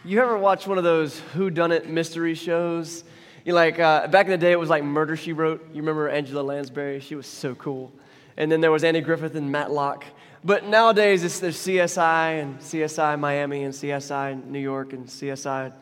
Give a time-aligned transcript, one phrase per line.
[0.05, 3.03] You ever watch one of those whodunit mystery shows?
[3.43, 5.67] You like uh, back in the day, it was like Murder She Wrote.
[5.73, 7.01] You remember Angela Lansbury?
[7.01, 7.91] She was so cool.
[8.37, 10.05] And then there was Andy Griffith and Matlock.
[10.45, 15.73] But nowadays, it's, there's CSI and CSI Miami and CSI New York and CSI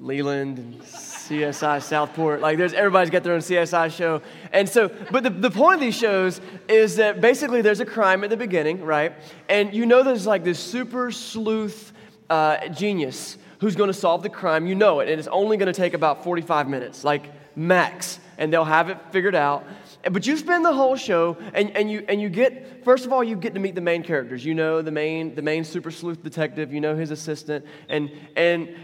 [0.00, 2.40] Leland and CSI Southport.
[2.40, 4.22] Like, there's everybody's got their own CSI show.
[4.52, 8.22] And so, but the, the point of these shows is that basically there's a crime
[8.22, 9.12] at the beginning, right?
[9.48, 11.92] And you know there's like this super sleuth
[12.30, 14.66] uh, genius who's going to solve the crime.
[14.66, 15.08] You know it.
[15.08, 18.20] And it's only going to take about 45 minutes, like max.
[18.38, 19.64] And they'll have it figured out.
[20.10, 23.24] But you spend the whole show and, and, you, and you get, first of all,
[23.24, 24.44] you get to meet the main characters.
[24.44, 27.64] You know the main, the main super sleuth detective, you know his assistant.
[27.88, 28.76] And, and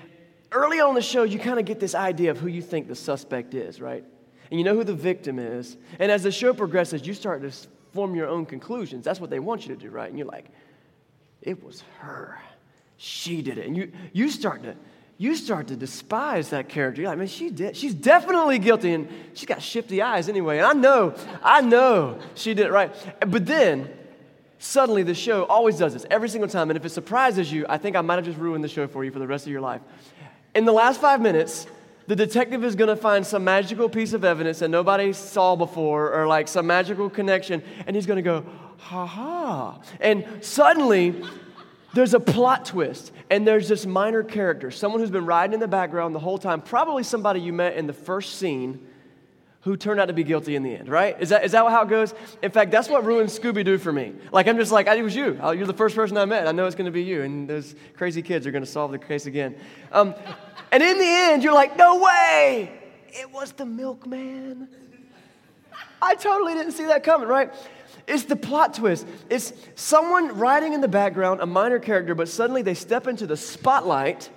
[0.52, 2.94] early on the show, you kind of get this idea of who you think the
[2.94, 4.04] suspect is, right?
[4.50, 5.76] And you know who the victim is.
[5.98, 7.52] And as the show progresses, you start to
[7.92, 9.04] form your own conclusions.
[9.04, 10.08] That's what they want you to do, right?
[10.08, 10.46] And you're like,
[11.40, 12.38] it was her.
[12.96, 13.66] She did it.
[13.66, 14.76] And you, you start to
[15.22, 17.00] you start to despise that character.
[17.00, 17.76] You're like, man, she did.
[17.76, 20.58] She's definitely guilty, and she's got shifty eyes anyway.
[20.58, 22.92] And I know, I know she did it right.
[23.28, 23.88] But then,
[24.58, 26.70] suddenly, the show always does this every single time.
[26.70, 29.04] And if it surprises you, I think I might have just ruined the show for
[29.04, 29.80] you for the rest of your life.
[30.54, 31.66] In the last five minutes,
[32.06, 36.12] the detective is going to find some magical piece of evidence that nobody saw before,
[36.12, 38.44] or like some magical connection, and he's going to go,
[38.76, 39.80] ha ha.
[39.98, 41.22] And suddenly,
[41.94, 45.68] there's a plot twist, and there's this minor character, someone who's been riding in the
[45.68, 48.86] background the whole time, probably somebody you met in the first scene
[49.62, 51.16] who turned out to be guilty in the end, right?
[51.20, 52.14] Is that, is that how it goes?
[52.42, 54.12] In fact, that's what ruined Scooby Doo for me.
[54.32, 55.38] Like, I'm just like, it was you.
[55.40, 56.48] You're the first person I met.
[56.48, 58.90] I know it's going to be you, and those crazy kids are going to solve
[58.90, 59.56] the case again.
[59.92, 60.14] Um,
[60.72, 62.72] and in the end, you're like, no way!
[63.08, 64.68] It was the milkman.
[66.00, 67.54] I totally didn't see that coming, right?
[68.08, 69.06] It's the plot twist.
[69.30, 73.36] It's someone riding in the background, a minor character, but suddenly they step into the
[73.36, 74.28] spotlight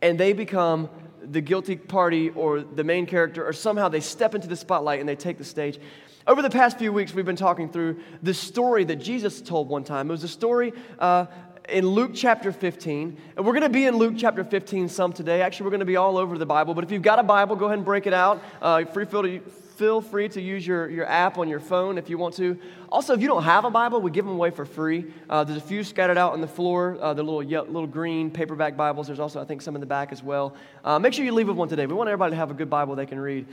[0.00, 0.88] and they become
[1.30, 5.08] the guilty party or the main character, or somehow they step into the spotlight and
[5.08, 5.78] they take the stage.
[6.26, 9.84] Over the past few weeks, we've been talking through the story that Jesus told one
[9.84, 10.08] time.
[10.08, 11.26] It was a story uh,
[11.68, 13.16] in Luke chapter 15.
[13.36, 15.42] And we're going to be in Luke chapter 15 some today.
[15.42, 16.74] Actually, we're going to be all over the Bible.
[16.74, 18.42] But if you've got a Bible, go ahead and break it out.
[18.60, 19.40] Uh, free feel to
[19.76, 22.58] feel free to use your, your app on your phone if you want to.
[22.88, 25.12] Also, if you don't have a Bible, we give them away for free.
[25.28, 28.76] Uh, there's a few scattered out on the floor, uh, the little, little green paperback
[28.76, 29.06] Bibles.
[29.06, 30.54] There's also, I think, some in the back as well.
[30.84, 31.86] Uh, make sure you leave with one today.
[31.86, 33.46] We want everybody to have a good Bible they can read.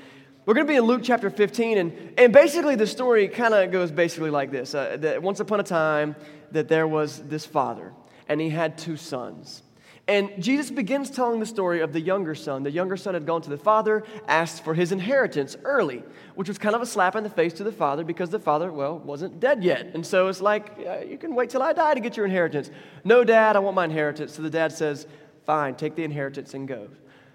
[0.46, 3.72] We're going to be in Luke chapter 15, and, and basically the story kind of
[3.72, 4.76] goes basically like this.
[4.76, 6.16] Uh, that once upon a time,
[6.52, 7.94] that there was this father,
[8.28, 9.63] and he had two sons.
[10.06, 12.64] And Jesus begins telling the story of the younger son.
[12.64, 16.04] The younger son had gone to the father, asked for his inheritance early,
[16.36, 18.70] which was kind of a slap in the face to the father because the father,
[18.70, 19.92] well, wasn't dead yet.
[19.94, 20.78] And so it's like,
[21.08, 22.70] you can wait till I die to get your inheritance.
[23.06, 24.34] No, dad, I want my inheritance.
[24.34, 25.08] So the dad says,
[25.46, 26.90] fine, take the inheritance and go.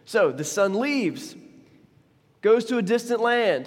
[0.04, 1.36] So the son leaves,
[2.42, 3.66] goes to a distant land,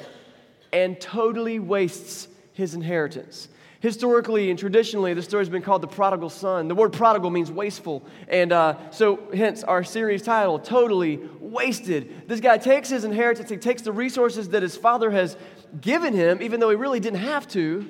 [0.71, 3.47] and totally wastes his inheritance.
[3.81, 6.67] Historically and traditionally, the story has been called the prodigal son.
[6.67, 8.03] The word prodigal means wasteful.
[8.27, 12.27] And uh, so, hence our series title, Totally Wasted.
[12.27, 15.35] This guy takes his inheritance, he takes the resources that his father has
[15.81, 17.89] given him, even though he really didn't have to,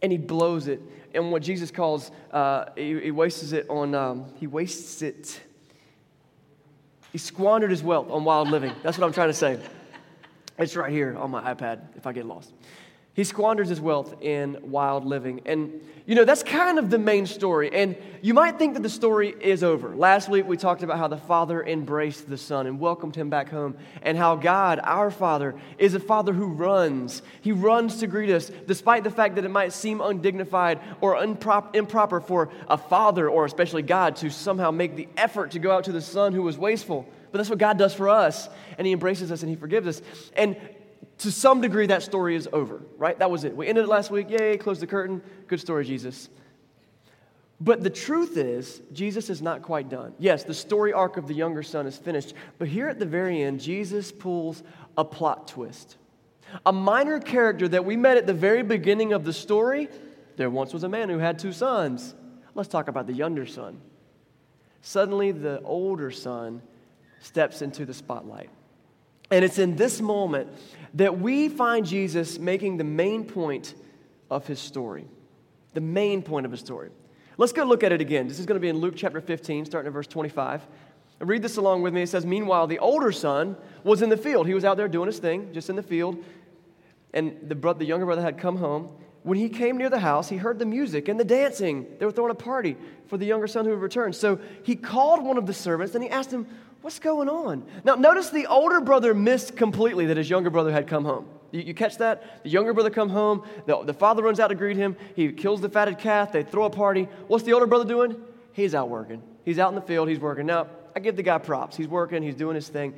[0.00, 0.80] and he blows it.
[1.12, 5.38] And what Jesus calls, uh, he, he, wastes it on, um, he wastes it.
[7.12, 8.72] He squandered his wealth on wild living.
[8.82, 9.58] That's what I'm trying to say.
[10.58, 12.54] It's right here on my iPad if I get lost.
[13.18, 15.40] He squanders his wealth in wild living.
[15.44, 17.68] And, you know, that's kind of the main story.
[17.74, 19.96] And you might think that the story is over.
[19.96, 23.48] Last week, we talked about how the Father embraced the Son and welcomed him back
[23.48, 27.22] home, and how God, our Father, is a Father who runs.
[27.40, 31.16] He runs to greet us, despite the fact that it might seem undignified or
[31.74, 35.82] improper for a Father, or especially God, to somehow make the effort to go out
[35.86, 37.04] to the Son who was wasteful.
[37.32, 38.48] But that's what God does for us,
[38.78, 40.02] and He embraces us and He forgives us.
[40.36, 40.56] And
[41.18, 43.18] to some degree, that story is over, right?
[43.18, 43.56] That was it.
[43.56, 44.30] We ended it last week.
[44.30, 45.22] Yay, close the curtain.
[45.48, 46.28] Good story, Jesus.
[47.60, 50.14] But the truth is, Jesus is not quite done.
[50.18, 53.42] Yes, the story arc of the younger son is finished, but here at the very
[53.42, 54.62] end, Jesus pulls
[54.96, 55.96] a plot twist.
[56.64, 59.88] A minor character that we met at the very beginning of the story,
[60.36, 62.14] there once was a man who had two sons.
[62.54, 63.80] Let's talk about the younger son.
[64.80, 66.62] Suddenly, the older son
[67.20, 68.50] steps into the spotlight.
[69.30, 70.48] And it's in this moment
[70.94, 73.74] that we find Jesus making the main point
[74.30, 75.06] of his story.
[75.74, 76.90] The main point of his story.
[77.36, 78.26] Let's go look at it again.
[78.26, 80.66] This is going to be in Luke chapter 15, starting at verse 25.
[81.20, 82.02] Read this along with me.
[82.02, 84.46] It says, Meanwhile, the older son was in the field.
[84.46, 86.22] He was out there doing his thing, just in the field.
[87.12, 88.90] And the, bro- the younger brother had come home.
[89.22, 91.86] When he came near the house, he heard the music and the dancing.
[91.98, 92.76] They were throwing a party
[93.08, 94.14] for the younger son who had returned.
[94.14, 96.46] So he called one of the servants and he asked him,
[96.80, 97.64] What's going on?
[97.84, 101.26] Now, notice the older brother missed completely that his younger brother had come home.
[101.50, 102.44] You, you catch that?
[102.44, 103.44] The younger brother come home.
[103.66, 104.96] The, the father runs out to greet him.
[105.16, 106.30] He kills the fatted calf.
[106.30, 107.08] They throw a party.
[107.26, 108.16] What's the older brother doing?
[108.52, 109.22] He's out working.
[109.44, 110.08] He's out in the field.
[110.08, 110.46] He's working.
[110.46, 111.76] Now, I give the guy props.
[111.76, 112.22] He's working.
[112.22, 112.94] He's doing his thing.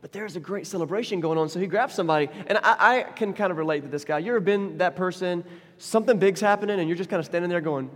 [0.00, 1.48] But there's a great celebration going on.
[1.48, 2.28] So he grabs somebody.
[2.46, 4.18] And I, I can kind of relate to this guy.
[4.20, 5.44] You ever been that person?
[5.78, 7.86] Something big's happening, and you're just kind of standing there going,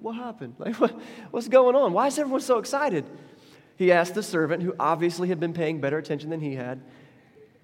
[0.00, 0.54] What, happened?
[0.58, 0.98] Like, what,
[1.30, 1.92] what's going on?
[1.92, 3.04] Why is everyone so excited?
[3.82, 6.80] He asked the servant, who obviously had been paying better attention than he had.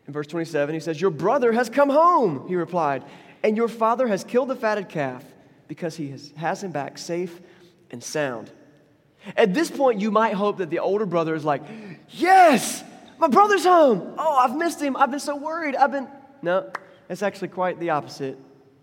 [0.09, 3.05] In verse 27, he says, Your brother has come home, he replied,
[3.45, 5.25] and your father has killed the fatted calf
[5.69, 7.41] because he has, has him back safe
[7.93, 8.51] and sound.
[9.37, 11.63] At this point, you might hope that the older brother is like,
[12.11, 12.83] Yes,
[13.19, 14.17] my brother's home.
[14.19, 14.97] Oh, I've missed him.
[14.97, 15.77] I've been so worried.
[15.77, 16.09] I've been.
[16.43, 16.69] No,
[17.09, 18.37] it's actually quite the opposite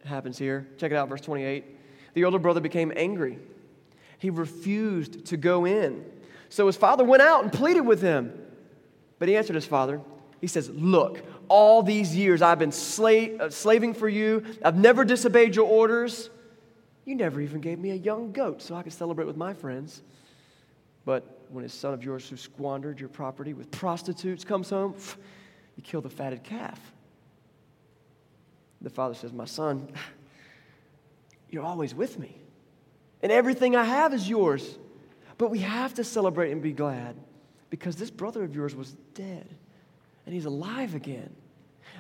[0.06, 0.70] happens here.
[0.78, 1.66] Check it out, verse 28.
[2.14, 3.40] The older brother became angry.
[4.20, 6.06] He refused to go in.
[6.50, 8.34] So his father went out and pleaded with him.
[9.20, 10.02] But he answered his father.
[10.42, 14.44] He says, Look, all these years I've been uh, slaving for you.
[14.64, 16.30] I've never disobeyed your orders.
[17.06, 20.02] You never even gave me a young goat so I could celebrate with my friends.
[21.06, 24.96] But when his son of yours who squandered your property with prostitutes comes home,
[25.78, 26.80] you kill the fatted calf.
[28.82, 29.88] The father says, My son,
[31.50, 32.36] you're always with me,
[33.22, 34.78] and everything I have is yours.
[35.38, 37.16] But we have to celebrate and be glad
[37.70, 39.48] because this brother of yours was dead
[40.26, 41.30] and he's alive again.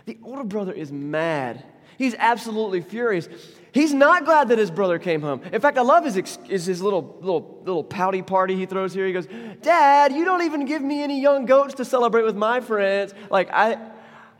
[0.05, 1.63] The older brother is mad.
[1.97, 3.29] He's absolutely furious.
[3.71, 5.41] He's not glad that his brother came home.
[5.51, 9.07] In fact, I love his, his, his little, little, little pouty party he throws here.
[9.07, 9.27] He goes,
[9.61, 13.13] Dad, you don't even give me any young goats to celebrate with my friends.
[13.29, 13.77] Like, I,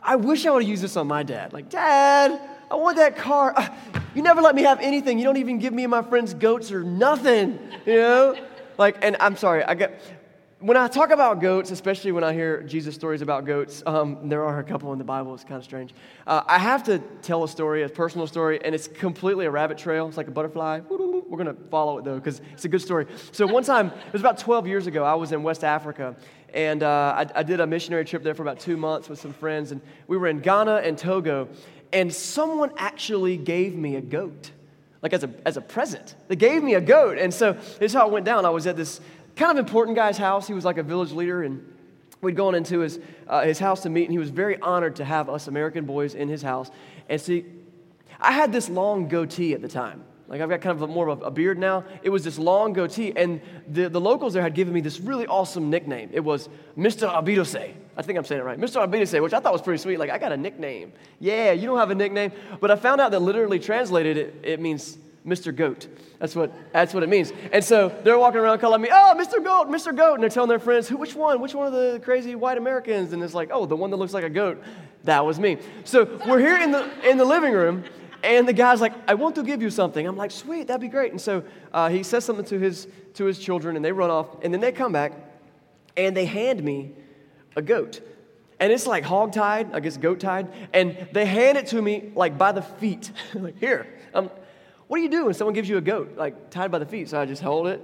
[0.01, 1.53] I wish I would have used this on my dad.
[1.53, 2.39] Like, Dad,
[2.69, 3.55] I want that car.
[4.13, 5.17] You never let me have anything.
[5.17, 8.35] You don't even give me and my friends goats or nothing, you know?
[8.77, 10.01] Like, and I'm sorry, I get,
[10.59, 14.43] when I talk about goats, especially when I hear Jesus stories about goats, um, there
[14.43, 15.93] are a couple in the Bible, it's kind of strange.
[16.25, 19.77] Uh, I have to tell a story, a personal story, and it's completely a rabbit
[19.77, 20.07] trail.
[20.07, 20.81] It's like a butterfly.
[20.89, 23.07] We're going to follow it though, because it's a good story.
[23.31, 26.15] So, one time, it was about 12 years ago, I was in West Africa,
[26.53, 29.33] and uh, I, I did a missionary trip there for about two months with some
[29.33, 31.47] friends, and we were in Ghana and Togo,
[31.91, 34.51] and someone actually gave me a goat
[35.05, 36.15] like as a, as a present.
[36.29, 37.19] They gave me a goat.
[37.19, 38.43] And so this is how it went down.
[38.43, 38.99] I was at this
[39.35, 40.47] kind of important guy's house.
[40.47, 41.63] He was like a village leader, and
[42.21, 45.05] we'd gone into his, uh, his house to meet, and he was very honored to
[45.05, 46.71] have us American boys in his house.
[47.07, 47.45] And see,
[48.19, 50.03] I had this long goatee at the time.
[50.27, 51.83] Like I've got kind of a, more of a, beard now.
[52.01, 55.27] It was this long goatee, and the, the locals there had given me this really
[55.27, 56.09] awesome nickname.
[56.11, 57.07] It was Mr.
[57.09, 57.73] Abidose.
[57.97, 58.59] I think I'm saying it right.
[58.59, 58.85] Mr.
[58.85, 59.99] Abidose, which I thought was pretty sweet.
[59.99, 60.93] Like, I got a nickname.
[61.19, 62.31] Yeah, you don't have a nickname.
[62.59, 65.55] But I found out that literally translated, it, it means Mr.
[65.55, 65.87] Goat.
[66.19, 67.31] That's what, that's what it means.
[67.51, 69.43] And so they're walking around calling me, oh, Mr.
[69.43, 69.95] Goat, Mr.
[69.95, 70.15] Goat.
[70.15, 71.39] And they're telling their friends, Who, which one?
[71.39, 73.13] Which one of the crazy white Americans?
[73.13, 74.61] And it's like, oh, the one that looks like a goat.
[75.03, 75.57] That was me.
[75.83, 77.83] So we're here in the, in the living room,
[78.25, 80.05] and the guy's like, I want to give you something.
[80.05, 81.11] I'm like, sweet, that'd be great.
[81.11, 84.43] And so uh, he says something to his, to his children, and they run off.
[84.43, 85.13] And then they come back,
[85.95, 86.91] and they hand me
[87.55, 88.01] a goat.
[88.59, 90.47] And it's like hog tied, I guess goat tied.
[90.73, 93.11] And they hand it to me like by the feet.
[93.33, 93.87] like, here.
[94.13, 94.31] Um,
[94.87, 97.09] what do you do when someone gives you a goat, like tied by the feet?
[97.09, 97.81] So I just hold it.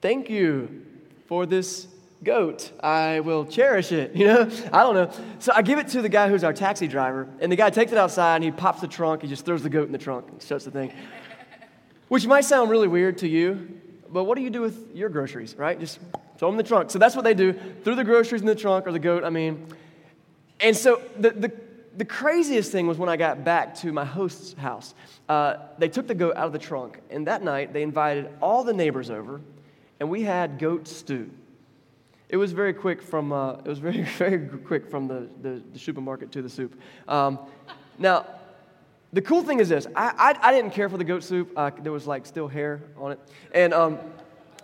[0.00, 0.84] Thank you
[1.26, 1.88] for this
[2.26, 2.72] goat.
[2.82, 4.14] I will cherish it.
[4.16, 5.10] You know, I don't know.
[5.38, 7.92] So I give it to the guy who's our taxi driver, and the guy takes
[7.92, 9.22] it outside and he pops the trunk.
[9.22, 10.92] He just throws the goat in the trunk and shuts the thing.
[12.08, 15.54] Which might sound really weird to you, but what do you do with your groceries,
[15.54, 15.78] right?
[15.78, 16.00] Just
[16.38, 16.90] throw them in the trunk.
[16.90, 17.52] So that's what they do.
[17.84, 19.66] Threw the groceries in the trunk or the goat, I mean.
[20.58, 21.52] And so the, the,
[21.96, 24.94] the craziest thing was when I got back to my host's house.
[25.28, 28.64] Uh, they took the goat out of the trunk, and that night they invited all
[28.64, 29.40] the neighbors over,
[30.00, 31.30] and we had goat stew.
[32.28, 35.78] It was very quick from uh, it was very very quick from the, the, the
[35.78, 36.78] supermarket to the soup.
[37.08, 37.38] Um,
[37.98, 38.26] now,
[39.12, 41.52] the cool thing is this: I, I, I didn't care for the goat soup.
[41.56, 43.20] Uh, there was like still hair on it,
[43.52, 43.98] and um,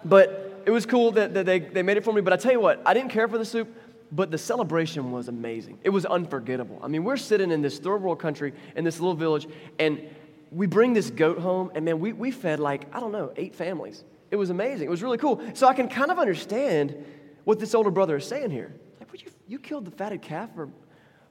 [0.04, 2.21] but it was cool that, that they, they made it for me.
[2.21, 3.69] But I tell you what, I didn't care for the soup
[4.12, 5.78] but the celebration was amazing.
[5.83, 6.78] It was unforgettable.
[6.83, 10.02] I mean, we're sitting in this third world country in this little village, and
[10.50, 13.54] we bring this goat home, and man, we, we fed like, I don't know, eight
[13.54, 14.04] families.
[14.31, 14.87] It was amazing.
[14.87, 15.42] It was really cool.
[15.54, 17.02] So I can kind of understand
[17.45, 18.75] what this older brother is saying here.
[19.01, 20.69] Like, you, you killed the fatted calf for,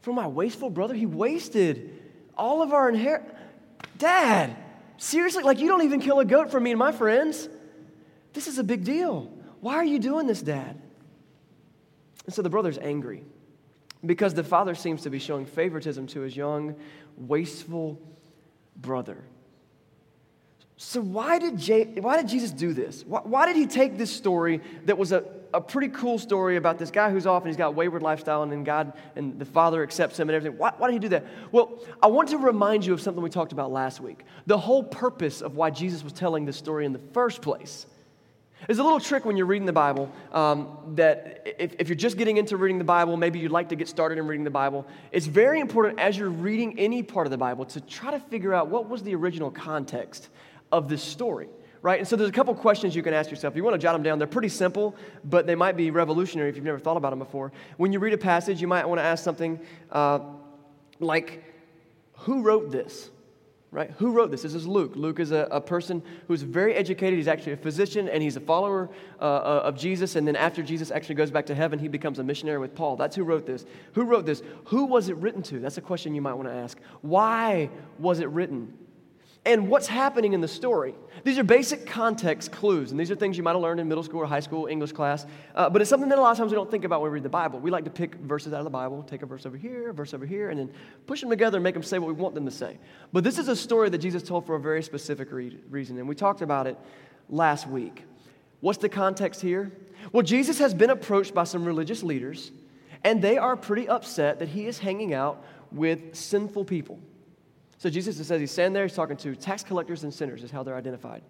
[0.02, 0.94] for my wasteful brother?
[0.94, 2.00] He wasted
[2.38, 3.34] all of our inheritance.
[3.98, 4.56] Dad,
[4.98, 5.44] seriously?
[5.44, 7.48] Like, you don't even kill a goat for me and my friends?
[8.34, 9.32] This is a big deal.
[9.60, 10.82] Why are you doing this, Dad?
[12.26, 13.24] And so the brother's angry
[14.06, 16.76] because the father seems to be showing favoritism to his young,
[17.18, 18.00] wasteful
[18.76, 19.24] brother.
[20.78, 23.04] So, why did, J- why did Jesus do this?
[23.06, 26.78] Why, why did he take this story that was a, a pretty cool story about
[26.78, 29.84] this guy who's off and he's got wayward lifestyle and then God and the Father
[29.84, 30.58] accepts him and everything?
[30.58, 31.26] Why, why did he do that?
[31.52, 34.24] Well, I want to remind you of something we talked about last week.
[34.48, 37.86] The whole purpose of why Jesus was telling this story in the first place.
[38.68, 42.16] There's a little trick when you're reading the Bible um, that if, if, you're just
[42.16, 44.86] getting into reading the Bible, maybe you'd like to get started in reading the Bible.
[45.12, 48.54] It's very important as you're reading any part of the Bible to try to figure
[48.54, 50.30] out what was the original context
[50.72, 51.48] of this story,
[51.82, 52.00] right?
[52.00, 53.56] And so there's a couple questions you can ask yourself.
[53.56, 54.20] You want to jot them down.
[54.20, 57.52] They're pretty simple, but they might be revolutionary if you've never thought about them before.
[57.78, 59.60] When you read a passage, you might want to ask something
[59.92, 60.20] uh,
[61.00, 61.44] like,
[62.20, 63.10] Who wrote this?
[63.72, 63.90] Right?
[64.00, 64.42] Who wrote this?
[64.42, 64.98] This is Luke.
[64.98, 67.18] Luke is a, a person who's very educated.
[67.18, 70.18] He's actually a physician and he's a follower uh, uh, of Jesus.
[70.18, 72.98] And then after Jesus actually goes back to heaven, he becomes a missionary with Paul.
[72.98, 73.66] That's who wrote this.
[73.94, 74.44] Who wrote this?
[74.66, 75.60] Who was it written to?
[75.60, 76.78] That's a question you might want to ask.
[77.00, 78.78] Why was it written?
[79.46, 80.94] And what's happening in the story.
[81.24, 84.04] These are basic context clues, and these are things you might have learned in middle
[84.04, 85.26] school or high school English class.
[85.56, 87.16] Uh, but it's something that a lot of times we don't think about when we
[87.16, 87.60] read the Bible.
[87.60, 89.94] We like to pick verses out of the Bible, take a verse over here, a
[89.94, 90.72] verse over here, and then
[91.08, 92.78] push them together and make them say what we want them to say.
[93.14, 96.08] But this is a story that Jesus told for a very specific re- reason, and
[96.08, 96.78] we talked about it
[97.28, 98.04] last week.
[98.60, 99.72] What's the context here?
[100.12, 102.52] Well, Jesus has been approached by some religious leaders,
[103.04, 107.00] and they are pretty upset that he is hanging out with sinful people.
[107.82, 110.62] So Jesus says he's standing there, he's talking to tax collectors and sinners, is how
[110.62, 111.24] they're identified.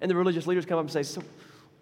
[0.00, 1.22] And the religious leaders come up and say, So,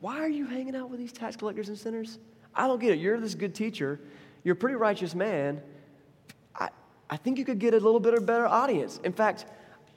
[0.00, 2.18] why are you hanging out with these tax collectors and sinners?
[2.54, 2.98] I don't get it.
[2.98, 3.98] You're this good teacher,
[4.44, 5.62] you're a pretty righteous man.
[6.54, 6.68] I,
[7.08, 9.00] I think you could get a little bit of better audience.
[9.04, 9.46] In fact,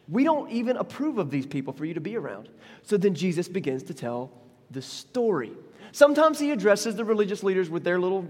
[0.08, 2.48] we don't even approve of these people for you to be around.
[2.84, 4.32] So then Jesus begins to tell
[4.72, 5.52] the story.
[5.92, 8.26] Sometimes he addresses the religious leaders with their little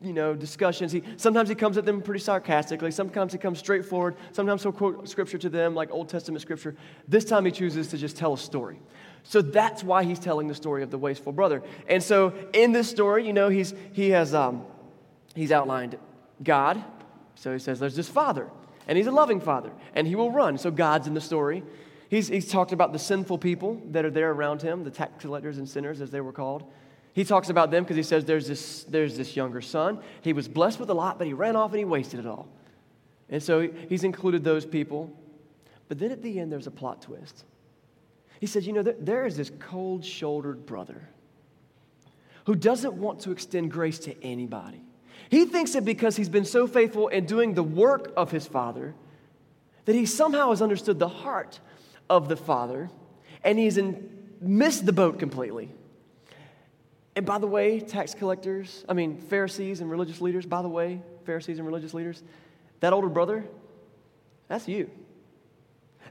[0.00, 0.92] you know, discussions.
[0.92, 2.90] He, sometimes he comes at them pretty sarcastically.
[2.90, 4.16] Sometimes he comes straightforward.
[4.32, 6.76] Sometimes he'll quote scripture to them, like Old Testament scripture.
[7.08, 8.78] This time he chooses to just tell a story.
[9.24, 11.62] So that's why he's telling the story of the wasteful brother.
[11.88, 14.64] And so in this story, you know, he's, he has um,
[15.34, 15.98] he's outlined
[16.42, 16.82] God.
[17.34, 18.48] So he says there's this father,
[18.86, 20.58] and he's a loving father, and he will run.
[20.58, 21.62] So God's in the story.
[22.08, 25.58] He's, he's talked about the sinful people that are there around him, the tax collectors
[25.58, 26.64] and sinners, as they were called.
[27.12, 30.00] He talks about them because he says there's this, there's this younger son.
[30.22, 32.48] He was blessed with a lot, but he ran off and he wasted it all.
[33.28, 35.12] And so he's included those people.
[35.88, 37.44] But then at the end, there's a plot twist.
[38.40, 41.08] He says, You know, there, there is this cold shouldered brother
[42.46, 44.82] who doesn't want to extend grace to anybody.
[45.28, 48.94] He thinks that because he's been so faithful in doing the work of his father,
[49.84, 51.60] that he somehow has understood the heart
[52.08, 52.90] of the father
[53.44, 54.08] and he's in,
[54.40, 55.70] missed the boat completely.
[57.18, 61.02] And by the way, tax collectors, I mean, Pharisees and religious leaders, by the way,
[61.26, 62.22] Pharisees and religious leaders,
[62.78, 63.44] that older brother,
[64.46, 64.88] that's you.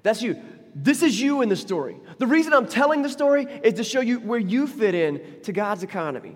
[0.04, 0.38] That's you.
[0.76, 1.96] This is you in the story.
[2.18, 5.54] The reason I'm telling the story is to show you where you fit in to
[5.54, 6.36] God's economy.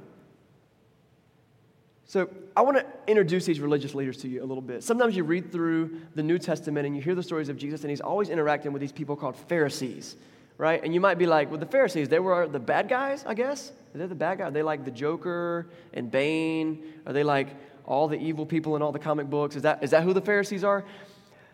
[2.05, 4.85] So, I want to introduce these religious leaders to you a little bit.
[4.85, 7.89] Sometimes you read through the New Testament and you hear the stories of Jesus, and
[7.89, 10.15] he's always interacting with these people called Pharisees
[10.57, 10.83] right?
[10.83, 13.71] And you might be like, well, the Pharisees, they were the bad guys, I guess.
[13.93, 14.47] They're they the bad guys?
[14.49, 16.83] Are they like the Joker and Bane?
[17.05, 17.49] Are they like
[17.85, 19.55] all the evil people in all the comic books?
[19.55, 20.85] Is that, is that who the Pharisees are?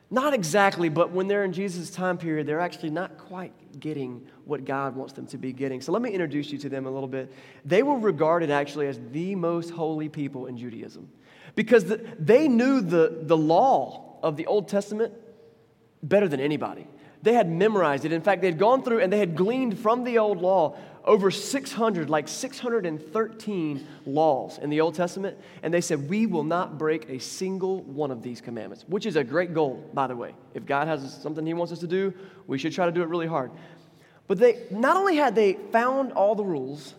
[0.10, 4.63] Not exactly, but when they're in Jesus' time period, they're actually not quite getting what
[4.63, 5.82] God wants them to be getting.
[5.82, 7.34] So let me introduce you to them a little bit.
[7.66, 11.10] They were regarded actually as the most holy people in Judaism
[11.56, 15.13] because the, they knew the, the law of the Old Testament
[16.01, 16.88] better than anybody.
[17.24, 18.12] They had memorized it.
[18.12, 21.32] In fact, they had gone through and they had gleaned from the old law over
[21.32, 25.38] 600, like 613 laws in the Old Testament.
[25.64, 29.16] And they said, We will not break a single one of these commandments, which is
[29.16, 30.36] a great goal, by the way.
[30.54, 32.14] If God has something He wants us to do,
[32.46, 33.52] we should try to do it really hard.
[34.28, 36.94] But they not only had they found all the rules,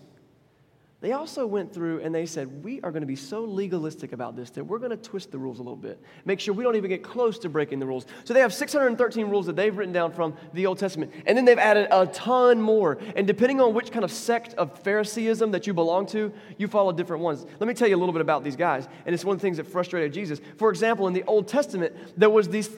[1.01, 4.35] they also went through and they said, We are going to be so legalistic about
[4.35, 6.01] this that we're going to twist the rules a little bit.
[6.25, 8.05] Make sure we don't even get close to breaking the rules.
[8.25, 11.13] So they have 613 rules that they've written down from the Old Testament.
[11.25, 12.99] And then they've added a ton more.
[13.15, 16.91] And depending on which kind of sect of Phariseeism that you belong to, you follow
[16.91, 17.47] different ones.
[17.61, 18.89] Let me tell you a little bit about these guys.
[19.07, 20.41] And it's one of the things that frustrated Jesus.
[20.57, 22.71] For example, in the Old Testament, there was these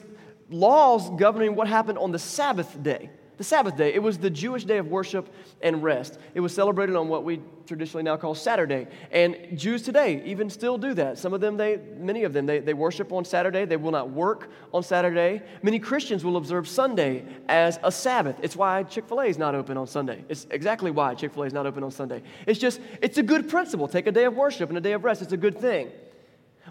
[0.51, 3.09] laws governing what happened on the Sabbath day.
[3.41, 3.91] The Sabbath day.
[3.91, 5.27] It was the Jewish day of worship
[5.63, 6.19] and rest.
[6.35, 8.85] It was celebrated on what we traditionally now call Saturday.
[9.11, 11.17] And Jews today even still do that.
[11.17, 13.65] Some of them, they, many of them, they, they worship on Saturday.
[13.65, 15.41] They will not work on Saturday.
[15.63, 18.35] Many Christians will observe Sunday as a Sabbath.
[18.43, 20.23] It's why Chick fil A is not open on Sunday.
[20.29, 22.21] It's exactly why Chick fil A is not open on Sunday.
[22.45, 23.87] It's just, it's a good principle.
[23.87, 25.23] Take a day of worship and a day of rest.
[25.23, 25.89] It's a good thing.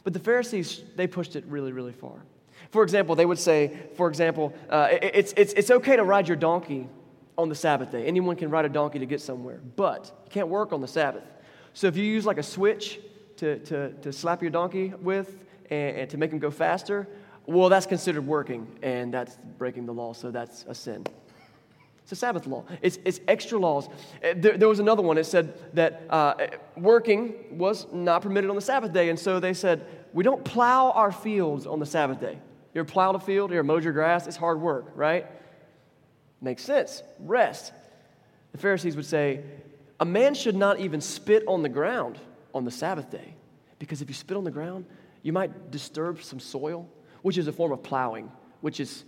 [0.04, 2.22] But the Pharisees, they pushed it really, really far.
[2.70, 6.28] For example, they would say, for example, uh, it, it's, it's, it's okay to ride
[6.28, 6.88] your donkey
[7.36, 8.06] on the Sabbath day.
[8.06, 11.24] Anyone can ride a donkey to get somewhere, but you can't work on the Sabbath.
[11.74, 13.00] So if you use like a switch
[13.38, 15.38] to, to, to slap your donkey with
[15.70, 17.08] and, and to make him go faster,
[17.46, 21.04] well, that's considered working, and that's breaking the law, so that's a sin.
[22.02, 22.64] It's a Sabbath law.
[22.82, 23.88] It's, it's extra laws.
[24.22, 25.18] Uh, there, there was another one.
[25.18, 26.34] It said that uh,
[26.76, 30.90] working was not permitted on the Sabbath day, and so they said, we don't plow
[30.90, 32.38] our fields on the Sabbath day.
[32.74, 33.50] You ever plowed a field?
[33.50, 34.26] You ever mowed your grass?
[34.26, 35.26] It's hard work, right?
[36.40, 37.02] Makes sense.
[37.18, 37.72] Rest.
[38.52, 39.42] The Pharisees would say,
[39.98, 42.18] a man should not even spit on the ground
[42.54, 43.34] on the Sabbath day,
[43.78, 44.86] because if you spit on the ground,
[45.22, 46.88] you might disturb some soil,
[47.22, 49.04] which is a form of plowing, which is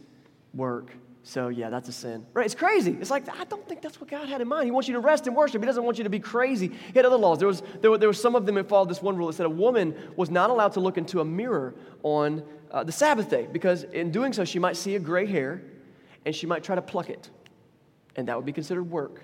[0.54, 0.92] work.
[1.24, 2.26] So, yeah, that's a sin.
[2.34, 2.44] Right?
[2.44, 2.96] It's crazy.
[3.00, 4.64] It's like, I don't think that's what God had in mind.
[4.64, 5.62] He wants you to rest and worship.
[5.62, 6.68] He doesn't want you to be crazy.
[6.68, 7.38] He had other laws.
[7.38, 9.34] There was, there were, there were some of them that followed this one rule that
[9.34, 13.28] said a woman was not allowed to look into a mirror on uh, the Sabbath
[13.28, 15.62] day because in doing so, she might see a gray hair
[16.24, 17.30] and she might try to pluck it.
[18.16, 19.22] And that would be considered work.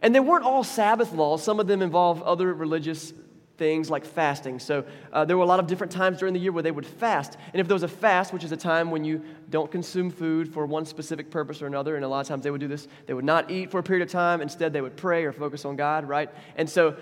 [0.00, 3.12] And they weren't all Sabbath laws, some of them involve other religious
[3.56, 4.60] things like fasting.
[4.60, 6.86] So uh, there were a lot of different times during the year where they would
[6.86, 7.36] fast.
[7.52, 10.54] And if there was a fast, which is a time when you don't consume food
[10.54, 12.86] for one specific purpose or another, and a lot of times they would do this,
[13.06, 14.40] they would not eat for a period of time.
[14.40, 16.30] Instead, they would pray or focus on God, right?
[16.54, 16.96] And so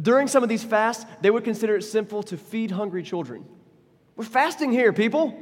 [0.00, 3.46] during some of these fasts, they would consider it sinful to feed hungry children.
[4.16, 5.38] We're fasting here, people.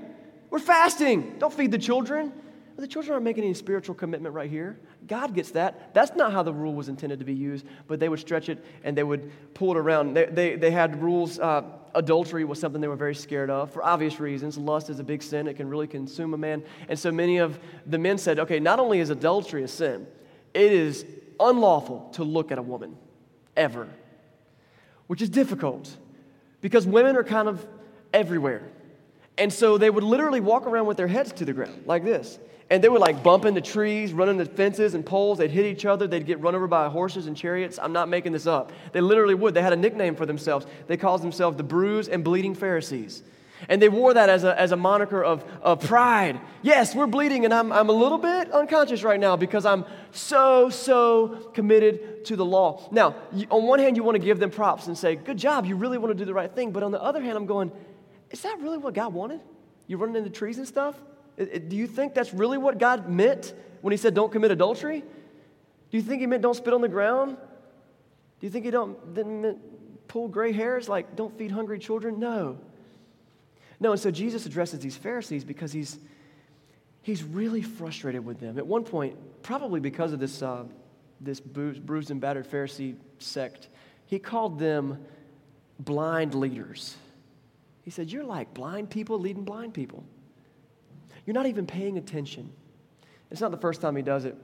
[0.50, 1.36] We're fasting.
[1.38, 2.32] Don't feed the children.
[2.76, 4.78] The children aren't making any spiritual commitment right here.
[5.06, 5.92] God gets that.
[5.92, 8.64] That's not how the rule was intended to be used, but they would stretch it
[8.82, 10.14] and they would pull it around.
[10.14, 11.38] They, they, they had rules.
[11.38, 11.62] Uh,
[11.94, 14.56] adultery was something they were very scared of for obvious reasons.
[14.56, 16.62] Lust is a big sin, it can really consume a man.
[16.88, 20.06] And so many of the men said, okay, not only is adultery a sin,
[20.54, 21.04] it is
[21.38, 22.96] unlawful to look at a woman
[23.56, 23.88] ever,
[25.06, 25.94] which is difficult
[26.60, 27.66] because women are kind of
[28.12, 28.68] everywhere.
[29.38, 32.38] And so they would literally walk around with their heads to the ground like this.
[32.68, 35.38] And they would like bump into trees, run into fences and poles.
[35.38, 36.06] They'd hit each other.
[36.06, 37.80] They'd get run over by horses and chariots.
[37.82, 38.70] I'm not making this up.
[38.92, 39.54] They literally would.
[39.54, 40.66] They had a nickname for themselves.
[40.86, 43.24] They called themselves the bruised and bleeding Pharisees.
[43.68, 46.40] And they wore that as a, as a moniker of, of pride.
[46.62, 50.70] Yes, we're bleeding, and I'm, I'm a little bit unconscious right now because I'm so,
[50.70, 52.88] so committed to the law.
[52.90, 53.16] Now,
[53.50, 55.98] on one hand, you want to give them props and say, Good job, you really
[55.98, 56.70] want to do the right thing.
[56.70, 57.70] But on the other hand, I'm going,
[58.30, 59.40] Is that really what God wanted?
[59.86, 60.94] You running into trees and stuff?
[61.36, 65.00] Do you think that's really what God meant when He said, don't commit adultery?
[65.00, 67.36] Do you think He meant don't spit on the ground?
[68.40, 69.58] Do you think He don't, didn't
[70.08, 72.20] pull gray hairs like don't feed hungry children?
[72.20, 72.58] No.
[73.80, 75.98] No, and so Jesus addresses these Pharisees because he's,
[77.00, 78.58] he's really frustrated with them.
[78.58, 80.64] At one point, probably because of this, uh,
[81.20, 83.68] this bruised and battered Pharisee sect,
[84.04, 85.02] he called them
[85.78, 86.96] blind leaders.
[87.82, 90.04] He said, You're like blind people leading blind people.
[91.26, 92.50] You're not even paying attention.
[93.30, 94.36] It's not the first time he does it.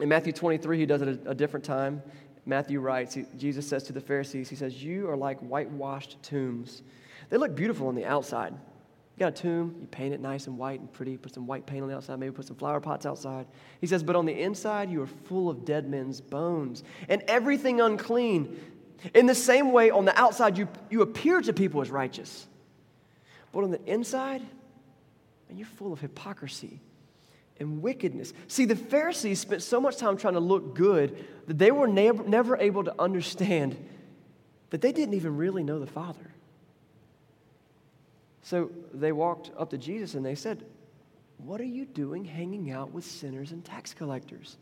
[0.00, 2.02] In Matthew 23, he does it a, a different time.
[2.44, 6.82] Matthew writes, he, Jesus says to the Pharisees, He says, You are like whitewashed tombs.
[7.30, 8.52] They look beautiful on the outside.
[8.52, 11.66] You got a tomb, you paint it nice and white and pretty, put some white
[11.66, 13.46] paint on the outside, maybe put some flower pots outside.
[13.80, 17.80] He says, But on the inside, you are full of dead men's bones and everything
[17.80, 18.58] unclean.
[19.14, 22.46] In the same way, on the outside, you, you appear to people as righteous.
[23.52, 24.42] But on the inside,
[25.48, 26.80] and you're full of hypocrisy
[27.60, 28.32] and wickedness.
[28.48, 32.22] See, the Pharisees spent so much time trying to look good that they were never,
[32.24, 33.76] never able to understand
[34.70, 36.32] that they didn't even really know the Father.
[38.42, 40.64] So they walked up to Jesus and they said,
[41.38, 44.56] What are you doing hanging out with sinners and tax collectors?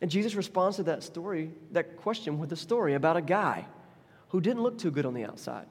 [0.00, 3.64] And Jesus responds to that story, that question, with a story about a guy
[4.28, 5.66] who didn't look too good on the outside.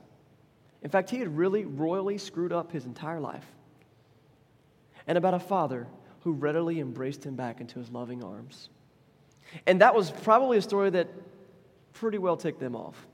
[0.85, 3.43] In fact, he had really royally screwed up his entire life
[5.07, 5.87] and about a father
[6.19, 8.69] who readily embraced him back into his loving arms.
[9.65, 11.07] And that was probably a story that
[11.93, 13.07] pretty well ticked them off.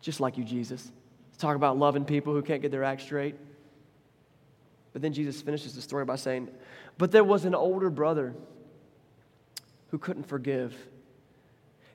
[0.00, 0.90] Just like you, Jesus.
[1.36, 3.34] Talk about loving people who can't get their act straight.
[4.94, 6.48] But then Jesus finishes the story by saying,
[6.96, 8.32] But there was an older brother
[9.90, 10.74] who couldn't forgive.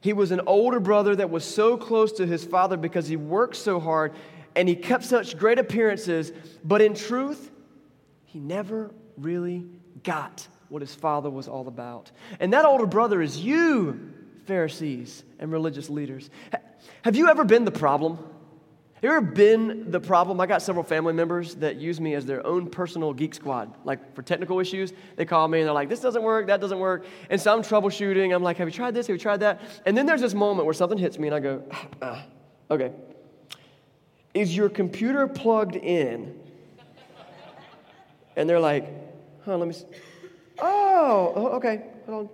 [0.02, 3.56] He was an older brother that was so close to his father because he worked
[3.56, 4.14] so hard
[4.56, 6.32] and he kept such great appearances,
[6.64, 7.52] but in truth,
[8.26, 9.66] he never really
[10.04, 12.12] got what his father was all about.
[12.40, 14.14] And that older brother is you,
[14.46, 16.30] Pharisees and religious leaders.
[17.04, 18.20] Have you ever been the problem?
[19.00, 20.42] Have you ever been the problem?
[20.42, 23.74] I got several family members that use me as their own personal geek squad.
[23.86, 26.80] Like for technical issues, they call me and they're like, this doesn't work, that doesn't
[26.80, 27.06] work.
[27.30, 28.36] And so I'm troubleshooting.
[28.36, 29.08] I'm like, have you tried this?
[29.08, 29.62] Have you tried that?
[29.86, 31.64] And then there's this moment where something hits me and I go,
[32.02, 32.26] ah,
[32.72, 32.92] okay.
[34.34, 36.38] Is your computer plugged in?
[38.36, 38.86] And they're like,
[39.46, 39.86] huh, let me see.
[40.58, 42.30] Oh, oh okay, hold on.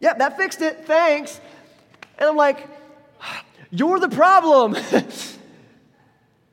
[0.00, 1.42] Yep, that fixed it, thanks.
[2.18, 2.66] And I'm like,
[3.70, 4.74] you're the problem.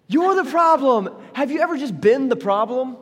[0.08, 1.10] You're the problem.
[1.34, 2.98] Have you ever just been the problem?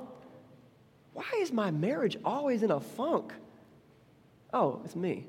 [1.13, 3.31] Why is my marriage always in a funk?
[4.53, 5.25] Oh, it's me.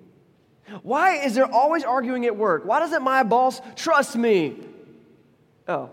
[0.83, 2.65] Why is there always arguing at work?
[2.65, 4.57] Why doesn't my boss trust me?
[5.69, 5.91] Oh,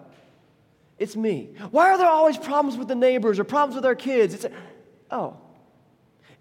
[0.98, 1.50] it's me.
[1.72, 4.34] Why are there always problems with the neighbors or problems with our kids?
[4.34, 4.46] It's,
[5.12, 5.38] oh,